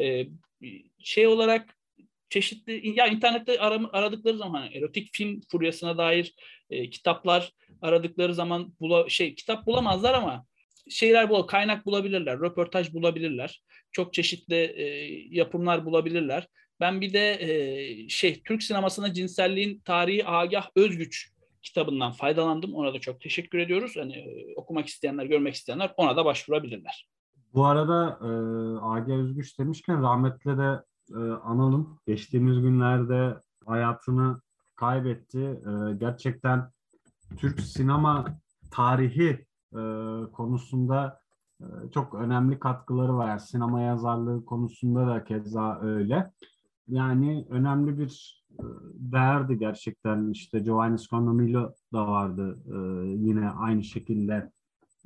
E, 0.00 0.26
şey 0.98 1.26
olarak 1.26 1.76
çeşitli 2.30 2.98
ya 2.98 3.06
internette 3.06 3.52
aram- 3.52 3.90
aradıkları 3.92 4.36
zaman 4.36 4.60
hani 4.60 4.76
erotik 4.76 5.08
film 5.12 5.40
furyasına 5.50 5.98
dair 5.98 6.34
e, 6.70 6.90
kitaplar 6.90 7.52
aradıkları 7.82 8.34
zaman 8.34 8.74
bula, 8.80 9.08
şey 9.08 9.34
kitap 9.34 9.66
bulamazlar 9.66 10.14
ama 10.14 10.46
şeyler 10.90 11.30
bul 11.30 11.42
kaynak 11.42 11.86
bulabilirler, 11.86 12.38
röportaj 12.38 12.92
bulabilirler. 12.92 13.62
Çok 13.92 14.14
çeşitli 14.14 14.56
e, 14.56 14.84
yapımlar 15.30 15.86
bulabilirler. 15.86 16.48
Ben 16.80 17.00
bir 17.00 17.12
de 17.12 17.38
e, 17.40 18.08
şey 18.08 18.42
Türk 18.42 18.62
sinemasına 18.62 19.12
cinselliğin 19.12 19.78
tarihi 19.84 20.28
Agah 20.28 20.68
Özgüç 20.76 21.30
kitabından 21.62 22.12
faydalandım. 22.12 22.74
Ona 22.74 22.94
da 22.94 23.00
çok 23.00 23.20
teşekkür 23.20 23.58
ediyoruz. 23.58 23.96
Hani 23.96 24.16
e, 24.16 24.54
okumak 24.56 24.86
isteyenler, 24.86 25.24
görmek 25.26 25.54
isteyenler 25.54 25.94
ona 25.96 26.16
da 26.16 26.24
başvurabilirler. 26.24 27.08
Bu 27.54 27.64
arada 27.64 28.18
e, 28.22 28.28
Agi 28.86 29.12
Özgüç 29.12 29.58
demişken 29.58 30.02
rahmetle 30.02 30.58
de 30.58 30.82
e, 31.10 31.18
analım. 31.44 31.98
Geçtiğimiz 32.06 32.60
günlerde 32.60 33.36
hayatını 33.66 34.40
kaybetti. 34.74 35.38
E, 35.38 35.94
gerçekten 35.98 36.70
Türk 37.36 37.60
sinema 37.60 38.38
tarihi 38.70 39.46
e, 39.72 39.80
konusunda 40.32 41.20
çok 41.94 42.14
önemli 42.14 42.58
katkıları 42.58 43.16
var. 43.16 43.28
Yani 43.28 43.40
sinema 43.40 43.80
yazarlığı 43.80 44.44
konusunda 44.44 45.06
da 45.06 45.24
keza 45.24 45.80
öyle. 45.80 46.32
Yani 46.88 47.46
önemli 47.50 47.98
bir 47.98 48.44
e, 48.52 48.64
değerdi 48.94 49.58
gerçekten. 49.58 50.30
İşte 50.30 50.58
Giovanni 50.58 50.98
Sconomilo 50.98 51.72
da 51.92 52.08
vardı 52.08 52.58
e, 52.66 53.06
yine 53.08 53.50
aynı 53.50 53.84
şekilde 53.84 54.52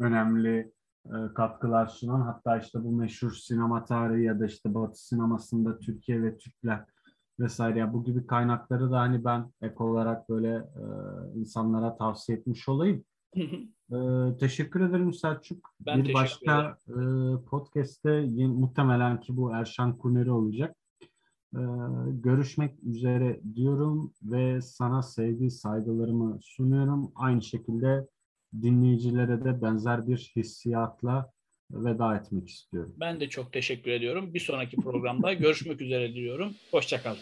önemli 0.00 0.72
e, 1.06 1.14
katkılar 1.34 1.86
sunan. 1.86 2.20
Hatta 2.20 2.58
işte 2.58 2.84
bu 2.84 2.92
meşhur 2.92 3.32
sinema 3.32 3.84
tarihi 3.84 4.24
ya 4.24 4.40
da 4.40 4.46
işte 4.46 4.74
Batı 4.74 5.06
sinemasında 5.06 5.78
Türkiye 5.78 6.22
ve 6.22 6.38
Türkler 6.38 6.84
vesaire. 7.40 7.78
Ya 7.78 7.92
bu 7.92 8.04
gibi 8.04 8.26
kaynakları 8.26 8.90
da 8.90 9.00
hani 9.00 9.24
ben 9.24 9.52
ek 9.62 9.74
olarak 9.78 10.28
böyle 10.28 10.68
insanlara 11.34 11.96
tavsiye 11.96 12.38
etmiş 12.38 12.68
olayım. 12.68 13.04
E, 13.90 13.96
teşekkür 14.40 14.80
ederim 14.80 15.12
Selçuk. 15.12 15.74
Ben 15.80 15.98
bir 15.98 16.02
teşekkür 16.02 16.14
başka 16.14 16.78
e, 16.88 16.94
podcast'te 17.50 18.24
yine, 18.26 18.52
muhtemelen 18.52 19.20
ki 19.20 19.36
bu 19.36 19.52
Erşan 19.52 19.98
Kuneri 19.98 20.30
olacak. 20.30 20.76
E, 21.54 21.62
görüşmek 22.10 22.74
üzere 22.82 23.40
diyorum 23.54 24.12
ve 24.22 24.60
sana 24.60 25.02
sevgi 25.02 25.50
saygılarımı 25.50 26.38
sunuyorum. 26.42 27.12
Aynı 27.14 27.42
şekilde 27.42 28.06
dinleyicilere 28.62 29.44
de 29.44 29.62
benzer 29.62 30.08
bir 30.08 30.32
hissiyatla 30.36 31.32
veda 31.70 32.16
etmek 32.16 32.48
istiyorum. 32.48 32.94
Ben 32.96 33.20
de 33.20 33.28
çok 33.28 33.52
teşekkür 33.52 33.90
ediyorum. 33.90 34.34
Bir 34.34 34.40
sonraki 34.40 34.76
programda 34.76 35.32
görüşmek 35.32 35.80
üzere 35.80 36.08
diliyorum. 36.08 36.54
Hoşçakalın. 36.70 37.18